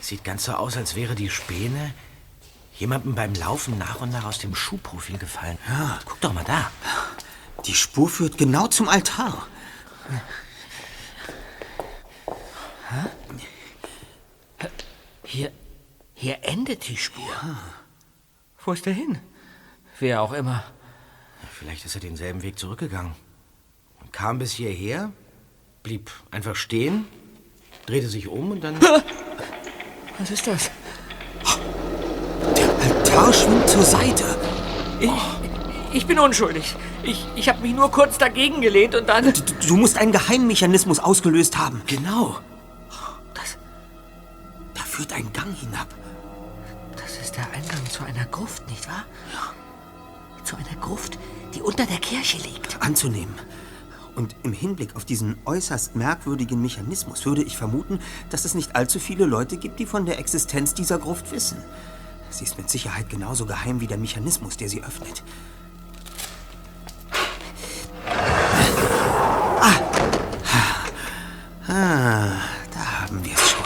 [0.00, 1.94] Sieht ganz so aus, als wäre die Späne
[2.76, 5.56] jemandem beim Laufen nach und nach aus dem Schuhprofil gefallen.
[5.68, 6.00] Ja.
[6.04, 6.70] Guck doch mal da.
[7.64, 9.46] Die Spur führt genau zum Altar.
[15.24, 15.50] Hier,
[16.14, 17.34] hier endet die Spur.
[18.64, 19.18] Wo ist er hin?
[19.98, 20.64] Wer auch immer.
[21.52, 23.12] Vielleicht ist er denselben Weg zurückgegangen.
[24.00, 25.12] Und kam bis hierher,
[25.82, 27.06] blieb einfach stehen,
[27.86, 28.80] drehte sich um und dann.
[30.18, 30.70] Was ist das?
[32.80, 34.36] Altar schwimmt zur Seite.
[35.00, 35.10] Ich,
[35.92, 36.74] ich bin unschuldig.
[37.02, 39.32] Ich, ich habe mich nur kurz dagegen gelehnt und dann.
[39.32, 41.82] Du, du musst einen Geheimmechanismus ausgelöst haben.
[41.86, 42.38] Genau.
[44.94, 45.88] Führt ein Gang hinab.
[46.92, 49.04] Das ist der Eingang zu einer Gruft, nicht wahr?
[49.32, 50.44] Ja.
[50.44, 51.18] Zu einer Gruft,
[51.52, 52.80] die unter der Kirche liegt.
[52.80, 53.34] Anzunehmen.
[54.14, 57.98] Und im Hinblick auf diesen äußerst merkwürdigen Mechanismus würde ich vermuten,
[58.30, 61.58] dass es nicht allzu viele Leute gibt, die von der Existenz dieser Gruft wissen.
[62.30, 65.24] Sie ist mit Sicherheit genauso geheim wie der Mechanismus, der sie öffnet.
[69.60, 69.74] Ah,
[71.66, 72.30] ah
[72.72, 73.64] da haben wir es schon.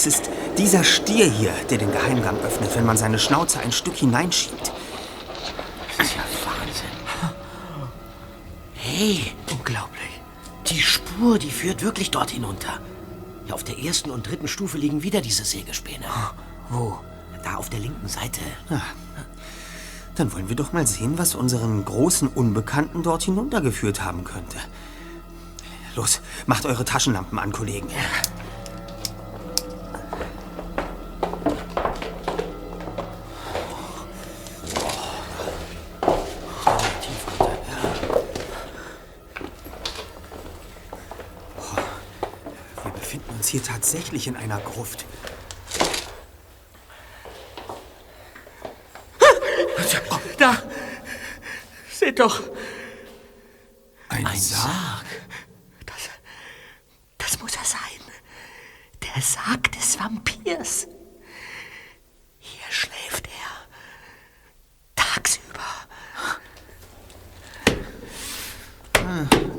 [0.00, 3.96] Es ist dieser Stier hier, der den Geheimgang öffnet, wenn man seine Schnauze ein Stück
[3.96, 4.72] hineinschiebt.
[5.98, 7.34] Das ist ja Wahnsinn.
[8.72, 10.22] Hey, Unglaublich.
[10.68, 12.80] die Spur, die führt wirklich dort hinunter.
[13.46, 16.06] Ja, auf der ersten und dritten Stufe liegen wieder diese Sägespäne.
[16.70, 16.98] Wo?
[17.44, 18.40] Da auf der linken Seite.
[20.14, 24.56] Dann wollen wir doch mal sehen, was unseren großen Unbekannten dort hinuntergeführt haben könnte.
[25.94, 27.88] Los, macht eure Taschenlampen an, Kollegen.
[27.88, 28.49] Tief
[43.90, 45.04] tatsächlich in einer Gruft.
[50.38, 50.62] Da!
[51.92, 52.40] Seht doch!
[54.08, 55.04] Ein, Sarg.
[55.86, 56.08] Das,
[57.18, 57.80] das muss er sein.
[59.02, 60.86] Der Sarg des Vampirs.
[62.38, 63.66] Hier schläft er.
[64.94, 65.60] Tagsüber.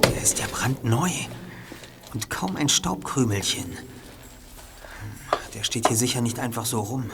[0.06, 1.12] Der ist ja brandneu.
[2.14, 3.78] Und kaum ein Staubkrümelchen.
[5.72, 7.10] Steht hier sicher nicht einfach so rum.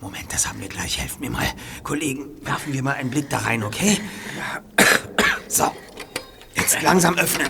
[0.00, 0.98] Moment, das haben wir gleich.
[0.98, 1.46] Helft mir mal.
[1.84, 3.96] Kollegen, werfen wir mal einen Blick da rein, okay?
[5.46, 5.70] So.
[6.56, 7.48] Jetzt langsam öffnen.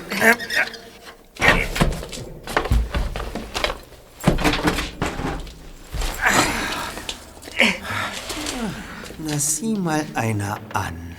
[9.21, 11.17] Na, sieh mal einer an.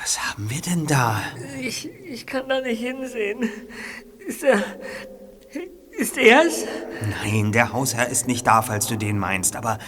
[0.00, 1.20] Was haben wir denn da?
[1.60, 3.50] Ich, ich kann da nicht hinsehen.
[4.26, 4.64] Ist er.
[5.96, 6.64] Ist er es?
[7.22, 9.78] Nein, der Hausherr ist nicht da, falls du den meinst, aber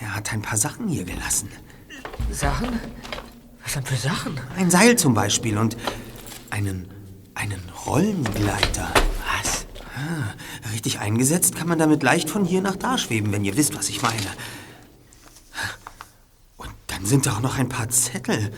[0.00, 1.50] er hat ein paar Sachen hier gelassen.
[2.30, 2.80] Sachen?
[3.62, 4.40] Was denn für Sachen?
[4.56, 5.76] Ein Seil zum Beispiel und
[6.50, 6.88] einen,
[7.34, 8.92] einen Rollengleiter.
[9.38, 9.66] Was?
[9.96, 10.34] Ah,
[10.72, 13.88] richtig eingesetzt kann man damit leicht von hier nach da schweben, wenn ihr wisst, was
[13.88, 14.26] ich meine.
[16.56, 18.52] Und Dann sind da auch noch ein paar Zettel.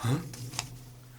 [0.00, 0.20] Hm?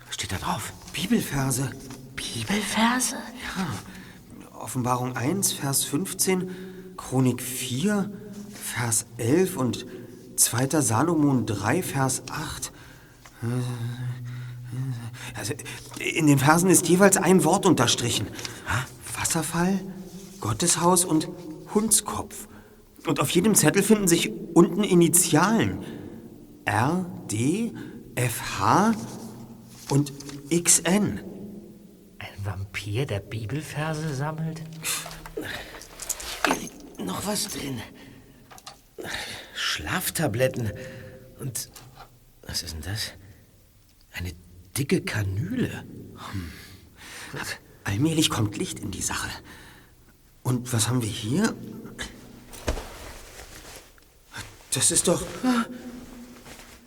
[0.05, 0.73] Was steht da drauf?
[1.07, 1.69] Bibelverse.
[2.15, 3.15] Bibelverse?
[3.15, 4.59] Ja.
[4.59, 6.49] Offenbarung 1, Vers 15,
[6.97, 8.09] Chronik 4,
[8.51, 9.85] Vers 11 und
[10.35, 10.81] 2.
[10.81, 12.71] Salomon 3, Vers 8.
[15.35, 15.53] Also,
[15.99, 18.25] in den Versen ist jeweils ein Wort unterstrichen.
[19.15, 19.79] Wasserfall,
[20.41, 21.29] Gotteshaus und
[21.75, 22.47] Hundskopf.
[23.05, 25.83] Und auf jedem Zettel finden sich unten Initialen.
[26.65, 27.73] R, D,
[28.15, 28.93] F, H
[29.89, 30.11] und
[30.49, 31.19] XN.
[32.19, 34.61] Ein Vampir, der Bibelverse sammelt?
[36.45, 37.81] Hier liegt noch was drin.
[39.53, 40.71] Schlaftabletten.
[41.39, 41.69] Und
[42.43, 43.11] was ist denn das?
[44.13, 44.33] Eine
[44.77, 45.83] dicke Kanüle.
[46.31, 46.51] Hm.
[47.83, 49.29] Allmählich kommt Licht in die Sache.
[50.43, 51.55] Und was haben wir hier?
[54.73, 55.23] Das ist doch.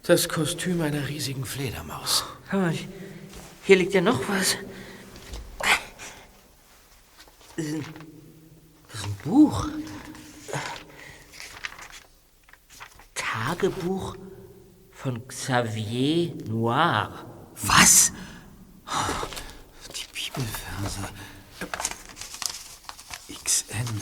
[0.02, 2.24] Das Kostüm einer riesigen Fledermaus.
[2.48, 2.74] Hör mal,
[3.68, 4.56] hier liegt ja noch was.
[7.54, 7.84] Das ist ein,
[8.90, 9.68] das ist ein Buch.
[13.14, 14.16] Tagebuch
[14.90, 17.12] von Xavier Noir.
[17.62, 18.10] Was?
[19.94, 21.00] Die Bibelverse.
[23.44, 24.00] XN.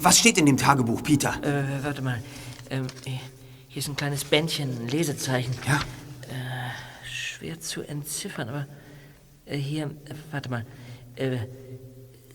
[0.00, 1.34] Was steht in dem Tagebuch, Peter?
[1.42, 2.22] Äh, warte mal.
[2.70, 3.20] Ähm, hier
[3.74, 5.54] ist ein kleines Bändchen, ein Lesezeichen.
[5.66, 5.80] Ja.
[6.30, 6.70] Äh,
[7.06, 8.66] schwer zu entziffern, aber
[9.46, 10.66] hier, äh, warte mal.
[11.14, 11.38] Äh,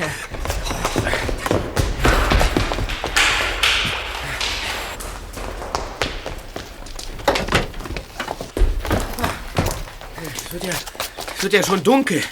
[11.44, 12.24] Wird ja schon dunkel.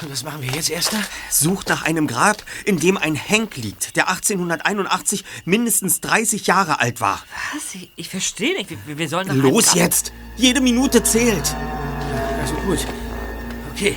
[0.00, 0.98] Und was machen wir jetzt, Erster?
[1.30, 7.00] Sucht nach einem Grab, in dem ein Henk liegt, der 1881 mindestens 30 Jahre alt
[7.00, 7.22] war.
[7.54, 7.74] Was?
[7.74, 8.70] Ich, ich verstehe nicht.
[8.86, 10.12] Wir, wir sollen nach Los einem Grab- jetzt!
[10.36, 11.54] Jede Minute zählt.
[12.40, 12.80] Also gut.
[13.72, 13.96] Okay.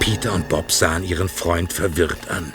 [0.00, 2.52] Peter und Bob sahen ihren Freund verwirrt an.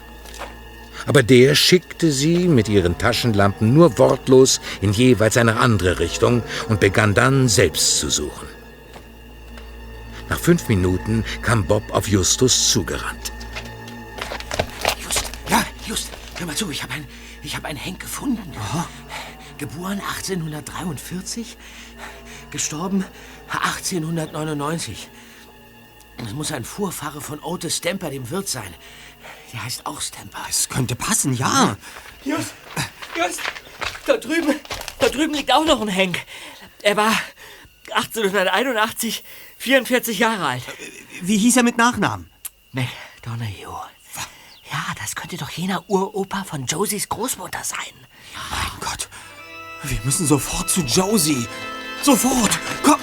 [1.06, 6.80] Aber der schickte sie mit ihren Taschenlampen nur wortlos in jeweils eine andere Richtung und
[6.80, 8.48] begann dann selbst zu suchen.
[10.32, 13.34] Nach fünf Minuten kam Bob auf Justus zugerannt.
[15.04, 16.08] Just, ja, Just,
[16.38, 17.06] hör mal zu, ich habe ein,
[17.44, 18.54] ich hab einen Henk gefunden.
[19.58, 21.58] Geboren 1843,
[22.50, 23.04] gestorben
[23.50, 25.10] 1899.
[26.20, 28.74] Das muss ein Vorfahre von Otis Stamper, dem Wirt, sein.
[29.52, 30.46] Der heißt auch Stamper.
[30.50, 31.76] Es könnte passen, ja.
[32.24, 32.54] Just,
[33.18, 33.42] Just,
[34.06, 34.56] da drüben,
[34.98, 36.20] da drüben liegt auch noch ein Henk.
[36.84, 37.12] Er war
[37.94, 39.26] 1881
[39.62, 40.64] 44 Jahre alt.
[41.22, 42.32] Wie hieß er mit Nachnamen?
[42.72, 43.88] McDonough.
[44.72, 47.94] Ja, das könnte doch jener Uropa von Josies Großmutter sein.
[48.50, 49.08] Mein Gott.
[49.84, 51.46] Wir müssen sofort zu Josie.
[52.02, 52.58] Sofort!
[52.82, 53.02] Kommt!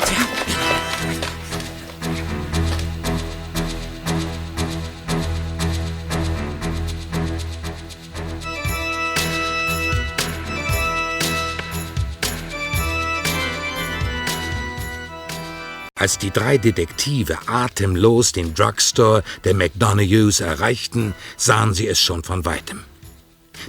[15.99, 22.45] Als die drei Detektive atemlos den Drugstore der McDonoghues erreichten, sahen sie es schon von
[22.45, 22.85] weitem.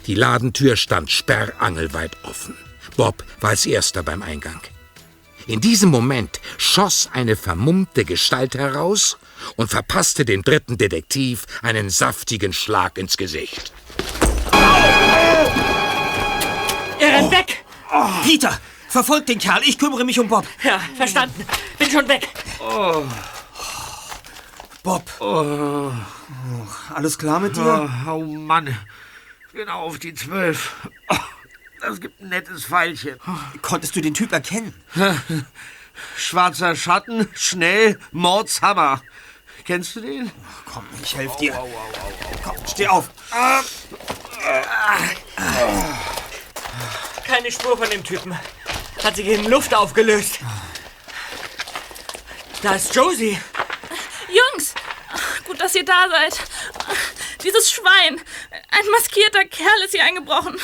[0.06, 2.56] Die Ladentür stand sperrangelweit offen.
[2.96, 4.62] Bob war als erster beim Eingang.
[5.48, 9.18] In diesem Moment schoss eine vermummte Gestalt heraus
[9.56, 13.74] und verpasste dem dritten Detektiv einen saftigen Schlag ins Gesicht.
[17.00, 17.66] Er rennt weg!
[18.24, 18.60] Peter,
[18.90, 19.62] verfolg den Kerl.
[19.64, 20.46] Ich kümmere mich um Bob.
[20.64, 21.46] Ja, verstanden.
[21.78, 22.28] Bin schon weg.
[24.84, 25.04] Bob.
[26.94, 27.90] Alles klar mit dir?
[28.06, 28.76] Oh, oh Mann.
[29.54, 30.76] Genau auf die zwölf.
[31.10, 31.16] Oh,
[31.82, 33.18] das gibt ein nettes Pfeilchen.
[33.62, 34.74] Konntest du den Typ erkennen?
[36.18, 39.02] Schwarzer Schatten, schnell, Mordshammer.
[39.66, 40.32] Kennst du den?
[40.66, 41.54] Komm, ich helfe dir.
[42.44, 43.10] Komm, steh auf.
[47.26, 48.34] Keine Spur von dem Typen.
[49.04, 50.40] Hat sich in Luft aufgelöst.
[52.62, 53.40] Da ist Josie.
[54.28, 54.74] Jungs,
[55.48, 56.40] gut, dass ihr da seid.
[57.44, 58.22] Dieses Schwein,
[58.52, 60.60] ein maskierter Kerl ist hier eingebrochen.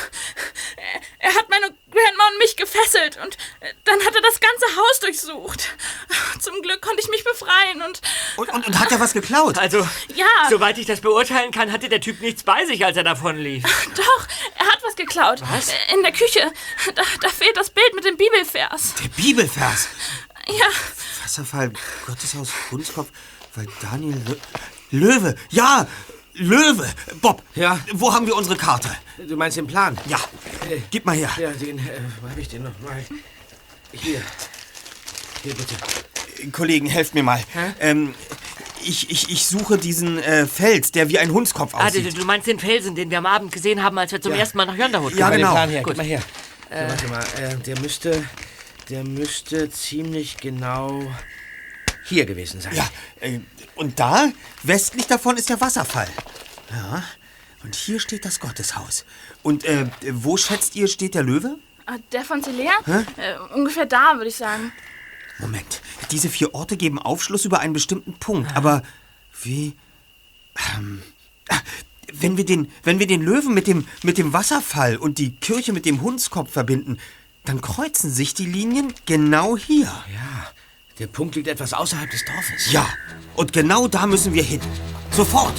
[1.19, 3.37] Er hat meine Grandma und mich gefesselt und
[3.85, 5.69] dann hat er das ganze Haus durchsucht.
[6.39, 8.01] Zum Glück konnte ich mich befreien und...
[8.37, 9.57] Und, und, und hat er was geklaut?
[9.57, 13.03] Also, Ja, soweit ich das beurteilen kann, hatte der Typ nichts bei sich, als er
[13.03, 13.63] davon lief.
[13.95, 15.41] doch, er hat was geklaut.
[15.49, 15.69] Was?
[15.93, 16.51] In der Küche.
[16.93, 18.93] Da, da fehlt das Bild mit dem Bibelvers.
[19.01, 19.87] Der Bibelvers.
[20.47, 20.67] Ja,
[21.23, 21.71] Wasserfall,
[22.05, 23.09] Gotteshaus, Hundskopf,
[23.55, 24.21] weil Daniel...
[24.91, 25.87] Lö Löwe, ja,
[26.37, 26.87] Löwe.
[27.21, 27.79] Bob, Ja?
[27.93, 28.89] wo haben wir unsere Karte?
[29.27, 29.97] Du meinst den Plan?
[30.07, 30.19] Ja,
[30.91, 31.29] gib mal her.
[31.39, 31.81] Ja, den, äh,
[32.21, 33.03] wo hab ich den noch mal?
[33.93, 34.21] Hier.
[35.43, 35.75] Hier, bitte.
[36.51, 37.41] Kollegen, helft mir mal.
[37.79, 38.13] Ähm,
[38.83, 42.17] ich, ich, ich suche diesen äh, Fels, der wie ein Hundskopf Ah, du, aussieht.
[42.17, 44.65] du meinst den Felsen, den wir am Abend gesehen haben, als wir zum ersten Mal
[44.65, 45.37] nach Yonderwood Ja, kamen.
[45.37, 45.47] genau.
[45.49, 45.93] Den Plan her, Gut.
[45.93, 46.21] gib mal her.
[46.69, 48.23] So, warte mal, äh, der müsste,
[48.89, 51.01] der müsste ziemlich genau
[52.05, 52.75] hier gewesen sein.
[52.75, 52.87] Ja,
[53.21, 53.39] äh,
[53.75, 54.31] und da,
[54.63, 56.09] westlich davon, ist der Wasserfall.
[56.71, 57.03] Ja,
[57.63, 59.05] und hier steht das Gotteshaus.
[59.43, 61.57] Und äh, wo schätzt ihr, steht der Löwe?
[61.85, 62.73] Ah, der von Celea?
[63.17, 64.71] Äh, ungefähr da, würde ich sagen.
[65.39, 68.83] Moment, diese vier Orte geben Aufschluss über einen bestimmten Punkt, aber
[69.41, 69.75] wie...
[70.77, 71.01] Ähm,
[71.49, 71.59] ah,
[72.13, 75.73] wenn wir, den, wenn wir den Löwen mit dem, mit dem Wasserfall und die Kirche
[75.73, 76.97] mit dem Hundskopf verbinden,
[77.43, 79.85] dann kreuzen sich die Linien genau hier.
[79.85, 80.51] Ja,
[80.99, 82.71] der Punkt liegt etwas außerhalb des Dorfes.
[82.71, 82.87] Ja,
[83.35, 84.61] und genau da müssen wir hin.
[85.11, 85.53] Sofort.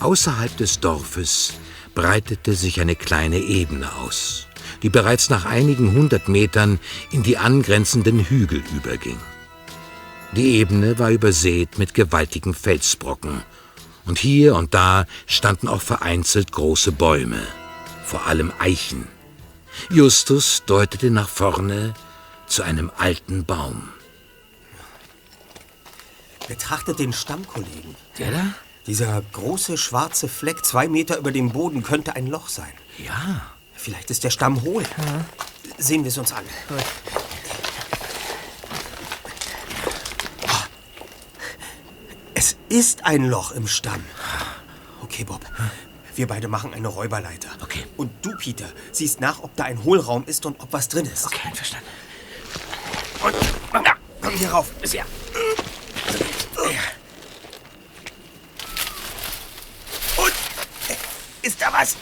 [0.00, 1.54] Außerhalb des Dorfes
[1.94, 4.46] breitete sich eine kleine Ebene aus,
[4.82, 6.78] die bereits nach einigen hundert Metern
[7.10, 9.18] in die angrenzenden Hügel überging.
[10.32, 13.42] Die Ebene war übersät mit gewaltigen Felsbrocken,
[14.04, 17.42] und hier und da standen auch vereinzelt große Bäume,
[18.04, 19.06] vor allem Eichen.
[19.90, 21.94] Justus deutete nach vorne
[22.46, 23.90] zu einem alten Baum.
[26.48, 27.94] Betrachtet den Stammkollegen.
[28.18, 28.54] Der da?
[28.86, 32.72] Dieser große schwarze Fleck zwei Meter über dem Boden könnte ein Loch sein.
[32.96, 33.42] Ja.
[33.74, 34.82] Vielleicht ist der Stamm hohl.
[35.76, 36.44] Sehen wir es uns an.
[36.70, 37.37] Ah.
[42.38, 44.04] Es ist ein Loch im Stamm.
[45.02, 45.40] Okay, Bob.
[46.14, 47.48] Wir beide machen eine Räuberleiter.
[47.62, 47.84] Okay.
[47.96, 51.26] Und du, Peter, siehst nach, ob da ein Hohlraum ist und ob was drin ist.
[51.26, 51.88] Okay, einverstanden.
[53.24, 53.34] Und,
[53.84, 54.70] ja, komm hier rauf.
[54.82, 55.04] Ist ja.
[60.16, 60.32] Und,
[60.88, 61.96] äh, ist da was?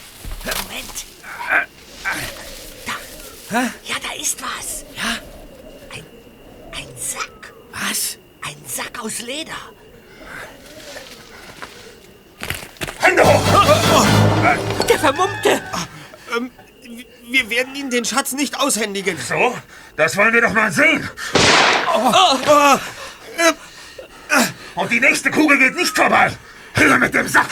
[0.45, 1.07] Moment.
[2.85, 3.63] Da.
[3.85, 4.85] Ja, da ist was.
[4.95, 5.19] Ja?
[5.95, 6.05] Ein,
[6.73, 7.55] ein Sack.
[7.73, 8.19] Was?
[8.43, 9.76] Ein Sack aus Leder.
[14.89, 15.63] Der Vermummte.
[16.37, 16.51] Ähm,
[17.29, 19.19] wir werden Ihnen den Schatz nicht aushändigen.
[19.19, 19.57] So,
[19.97, 21.09] das wollen wir doch mal sehen.
[24.75, 26.31] Und die nächste Kugel geht nicht vorbei.
[26.75, 27.49] Her mit dem Sack.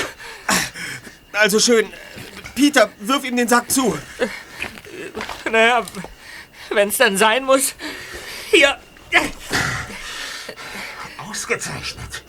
[1.32, 1.92] Also schön.
[2.54, 3.98] Peter, wirf ihm den Sack zu.
[5.50, 5.82] Naja,
[6.70, 7.74] wenn es dann sein muss.
[8.50, 8.78] Hier.
[11.28, 12.22] Ausgezeichnet.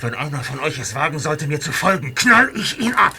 [0.00, 3.14] Und wenn einer von euch es wagen sollte, mir zu folgen, knall ich ihn ab.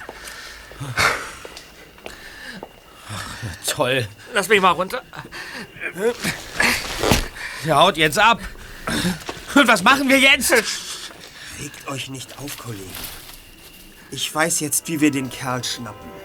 [3.67, 4.07] Toll.
[4.33, 5.03] Lass mich mal runter.
[7.65, 8.41] Der haut jetzt ab.
[9.53, 10.51] Und was machen wir jetzt?
[11.59, 12.89] Regt euch nicht auf, Kollegen.
[14.09, 16.20] Ich weiß jetzt, wie wir den Kerl schnappen.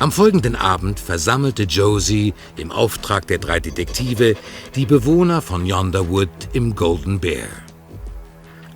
[0.00, 4.34] Am folgenden Abend versammelte Josie im Auftrag der drei Detektive
[4.74, 7.50] die Bewohner von Yonderwood im Golden Bear.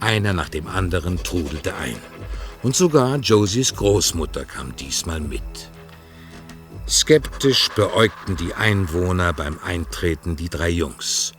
[0.01, 1.97] Einer nach dem anderen trudelte ein.
[2.63, 5.41] Und sogar Josies Großmutter kam diesmal mit.
[6.87, 11.33] Skeptisch beäugten die Einwohner beim Eintreten die drei Jungs.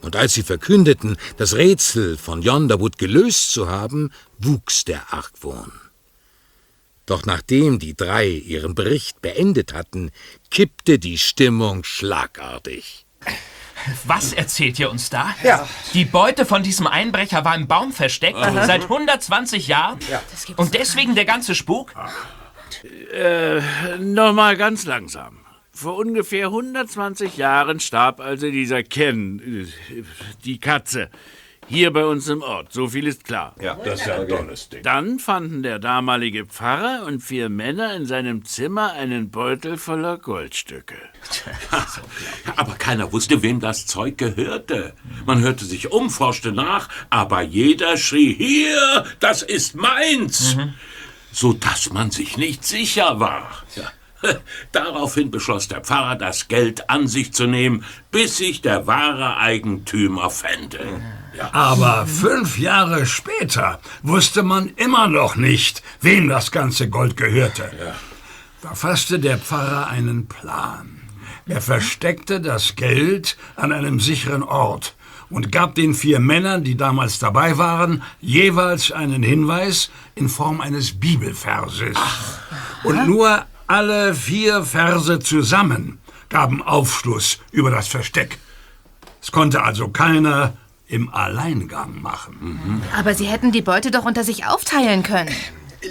[0.00, 5.72] Und als sie verkündeten, das Rätsel von Yonderwood gelöst zu haben, wuchs der Argwohn.
[7.06, 10.10] Doch nachdem die drei ihren Bericht beendet hatten,
[10.50, 13.04] kippte die Stimmung schlagartig.
[14.04, 15.34] Was erzählt ihr uns da?
[15.42, 15.68] Ja.
[15.92, 18.66] Die Beute von diesem Einbrecher war im Baum versteckt Aha.
[18.66, 19.98] seit 120 Jahren.
[20.10, 20.22] Ja.
[20.56, 21.92] Und deswegen der ganze Spuk?
[23.12, 23.60] Äh,
[23.98, 25.40] nochmal ganz langsam.
[25.72, 30.02] Vor ungefähr 120 Jahren starb also dieser Ken, äh,
[30.44, 31.10] die Katze,
[31.68, 32.72] hier bei uns im Ort.
[32.72, 33.54] So viel ist klar.
[33.60, 34.82] Ja, das ist ja ein tolles Ding.
[34.82, 40.96] Dann fanden der damalige Pfarrer und vier Männer in seinem Zimmer einen Beutel voller Goldstücke.
[42.56, 44.94] Aber keiner wusste, wem das Zeug gehörte.
[45.26, 50.56] Man hörte sich um, forschte nach, aber jeder schrie, hier, das ist meins.
[51.32, 53.64] So dass man sich nicht sicher war.
[53.74, 53.90] Ja.
[54.72, 60.30] Daraufhin beschloss der Pfarrer, das Geld an sich zu nehmen, bis sich der wahre Eigentümer
[60.30, 60.78] fände.
[60.78, 61.23] Ja.
[61.52, 67.70] Aber fünf Jahre später wusste man immer noch nicht, wem das ganze Gold gehörte.
[68.62, 71.00] Da fasste der Pfarrer einen Plan.
[71.46, 74.96] Er versteckte das Geld an einem sicheren Ort
[75.28, 80.98] und gab den vier Männern, die damals dabei waren, jeweils einen Hinweis in Form eines
[80.98, 81.96] Bibelverses.
[82.84, 85.98] Und nur alle vier Verse zusammen
[86.28, 88.38] gaben Aufschluss über das Versteck.
[89.20, 90.54] Es konnte also keiner
[90.86, 92.82] im Alleingang machen.
[92.96, 95.34] Aber sie hätten die Beute doch unter sich aufteilen können.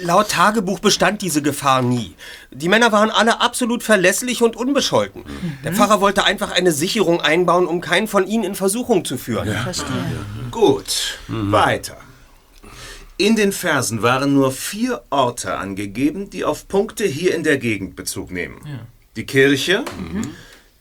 [0.02, 2.14] Laut Tagebuch bestand diese Gefahr nie.
[2.50, 5.24] Die Männer waren alle absolut verlässlich und unbescholten.
[5.62, 9.48] Der Pfarrer wollte einfach eine Sicherung einbauen, um keinen von ihnen in Versuchung zu führen.
[10.50, 11.96] Gut, weiter.
[13.16, 17.94] In den Versen waren nur vier Orte angegeben, die auf Punkte hier in der Gegend
[17.94, 18.60] Bezug nehmen.
[19.14, 19.84] Die Kirche,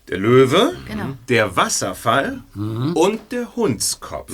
[0.09, 1.15] der Löwe, Genau.
[1.29, 4.31] der Wasserfall und der Hundskopf.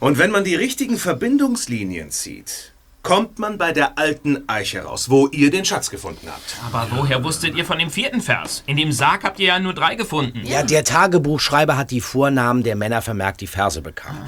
[0.00, 2.72] Und wenn man die richtigen Verbindungslinien zieht,
[3.04, 6.56] kommt man bei der alten Eiche raus, wo ihr den Schatz gefunden habt.
[6.66, 8.64] Aber woher wusstet ihr von dem vierten Vers?
[8.66, 10.40] In dem Sarg habt ihr ja nur drei gefunden.
[10.42, 14.22] Ja, der Tagebuchschreiber hat die Vornamen der Männer vermerkt, die Verse bekamen.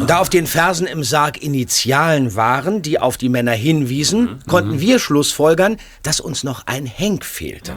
[0.00, 4.80] Und da auf den Versen im Sarg Initialen waren, die auf die Männer hinwiesen, konnten
[4.80, 7.74] wir schlussfolgern, dass uns noch ein Henk fehlte.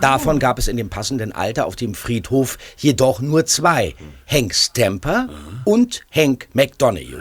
[0.00, 3.94] Davon gab es in dem passenden Alter auf dem Friedhof jedoch nur zwei.
[4.26, 5.28] Hank Stamper
[5.64, 7.14] und Hank McDonough.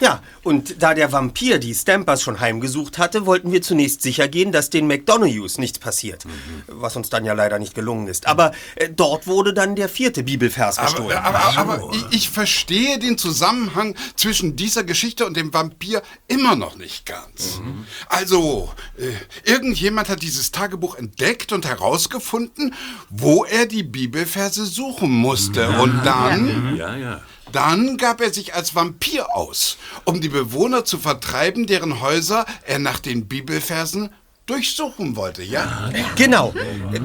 [0.00, 4.52] Ja, und da der Vampir die Stampers schon heimgesucht hatte, wollten wir zunächst sicher gehen,
[4.52, 6.24] dass den McDonoghues nichts passiert.
[6.68, 8.26] Was uns dann ja leider nicht gelungen ist.
[8.26, 11.18] Aber äh, dort wurde dann der vierte Bibelvers gestohlen.
[11.18, 16.54] Aber, aber, aber ich, ich verstehe den Zusammenhang zwischen dieser Geschichte und dem Vampir immer
[16.54, 17.60] noch nicht ganz.
[18.08, 22.74] Also, äh, irgendjemand hat dieses Tagebuch entdeckt und herausgefunden,
[23.10, 25.68] wo er die Bibelverse suchen musste.
[25.80, 26.76] Und dann...
[26.76, 27.20] Ja, ja.
[27.52, 32.78] Dann gab er sich als Vampir aus, um die Bewohner zu vertreiben, deren Häuser er
[32.78, 34.10] nach den Bibelversen
[34.48, 35.90] durchsuchen wollte, ja?
[36.16, 36.54] Genau.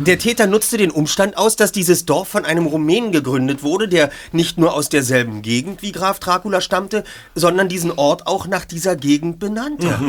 [0.05, 4.09] Der Täter nutzte den Umstand aus, dass dieses Dorf von einem Rumänen gegründet wurde, der
[4.31, 7.03] nicht nur aus derselben Gegend wie Graf Dracula stammte,
[7.35, 9.99] sondern diesen Ort auch nach dieser Gegend benannte.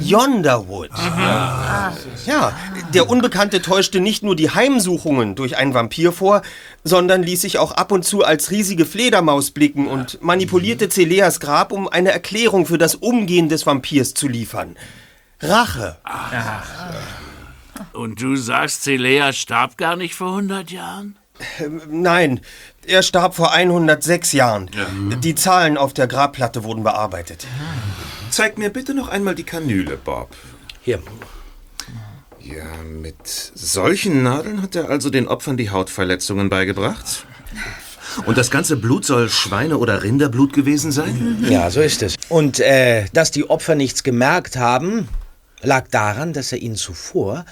[0.00, 0.90] Yonderwood.
[2.26, 2.56] Ja,
[2.94, 6.42] der Unbekannte täuschte nicht nur die Heimsuchungen durch einen Vampir vor,
[6.84, 11.72] sondern ließ sich auch ab und zu als riesige Fledermaus blicken und manipulierte Celeas Grab,
[11.72, 14.76] um eine Erklärung für das Umgehen des Vampirs zu liefern.
[15.42, 15.96] Rache.
[17.92, 21.16] Und du sagst, Celea starb gar nicht vor 100 Jahren?
[21.58, 22.40] Ähm, Nein,
[22.86, 24.70] er starb vor 106 Jahren.
[25.22, 27.46] Die Zahlen auf der Grabplatte wurden bearbeitet.
[28.30, 30.30] Zeig mir bitte noch einmal die Kanüle, Bob.
[30.82, 31.02] Hier.
[32.40, 37.26] Ja, mit solchen Nadeln hat er also den Opfern die Hautverletzungen beigebracht?
[38.26, 41.44] Und das ganze Blut soll Schweine- oder Rinderblut gewesen sein?
[41.48, 42.16] Ja, so ist es.
[42.28, 45.08] Und äh, dass die Opfer nichts gemerkt haben,
[45.62, 47.44] lag daran, dass er ihnen zuvor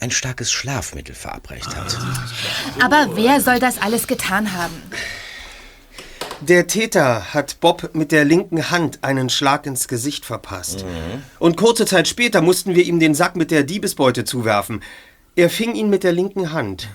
[0.00, 1.98] ein starkes Schlafmittel verabreicht hat.
[2.80, 4.82] Aber wer soll das alles getan haben?
[6.40, 10.84] Der Täter hat Bob mit der linken Hand einen Schlag ins Gesicht verpasst.
[11.40, 14.82] Und kurze Zeit später mussten wir ihm den Sack mit der Diebesbeute zuwerfen.
[15.34, 16.88] Er fing ihn mit der linken Hand.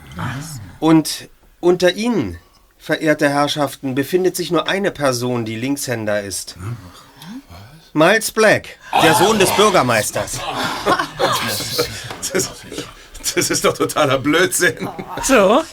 [0.79, 1.27] Und
[1.59, 2.37] unter ihnen,
[2.77, 6.55] verehrte Herrschaften, befindet sich nur eine Person, die Linkshänder ist.
[7.93, 10.39] Miles Black, der Sohn des Bürgermeisters.
[12.33, 12.49] Das,
[13.35, 14.89] das ist doch totaler Blödsinn.
[15.23, 15.63] So.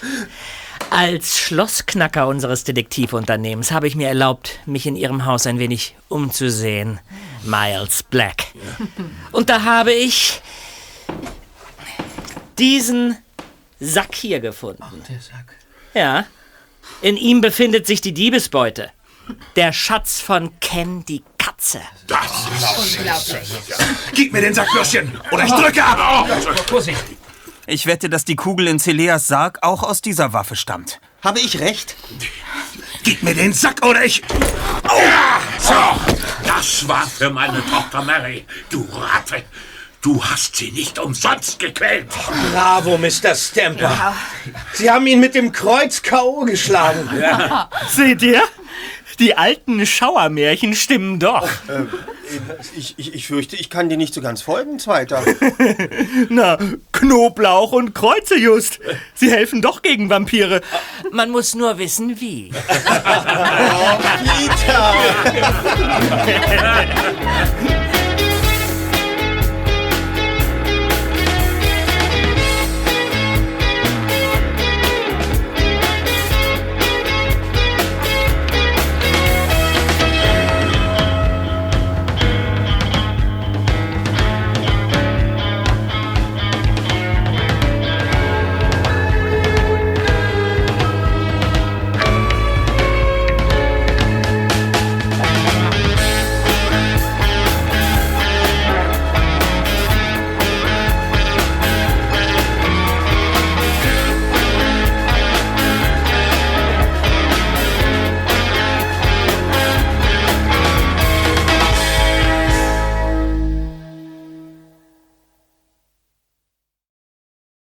[0.91, 7.01] Als Schlossknacker unseres Detektivunternehmens habe ich mir erlaubt, mich in Ihrem Haus ein wenig umzusehen.
[7.43, 8.49] Miles Black.
[9.33, 10.43] Und da habe ich
[12.59, 13.17] diesen
[13.79, 14.83] Sack hier gefunden.
[15.09, 15.55] Der Sack.
[15.95, 16.27] Ja.
[17.01, 18.91] In ihm befindet sich die Diebesbeute.
[19.57, 21.81] Der Schatz von Ken die Katze.
[22.07, 22.19] Das
[22.79, 23.49] Unglaublich.
[24.13, 26.29] Gib mir den Sack, Würstchen, oder ich drücke ab!
[26.67, 27.03] Vorsicht.
[27.67, 31.01] Ich wette, dass die Kugel in Celeas Sarg auch aus dieser Waffe stammt.
[31.23, 31.97] Habe ich recht?
[33.05, 34.23] Gib mir den Sack, oder ich...
[35.61, 35.75] So,
[36.47, 38.45] das war für meine Tochter Mary.
[38.69, 39.43] Du Ratte.
[40.03, 42.07] Du hast sie nicht umsonst gequält.
[42.53, 43.35] Bravo, Mr.
[43.35, 44.15] Stamper.
[44.73, 46.45] Sie haben ihn mit dem Kreuz K.O.
[46.45, 47.09] geschlagen.
[47.89, 48.43] Seht ihr?
[49.21, 51.47] Die alten Schauermärchen stimmen doch.
[52.77, 55.23] Ich, ich, ich fürchte, ich kann dir nicht so ganz folgen, Zweiter.
[56.31, 56.57] Na,
[56.93, 58.81] Knoblauch und Kreuze just.
[59.15, 60.63] Sie helfen doch gegen Vampire.
[61.13, 62.51] Man muss nur wissen, wie.
[64.25, 64.95] Peter!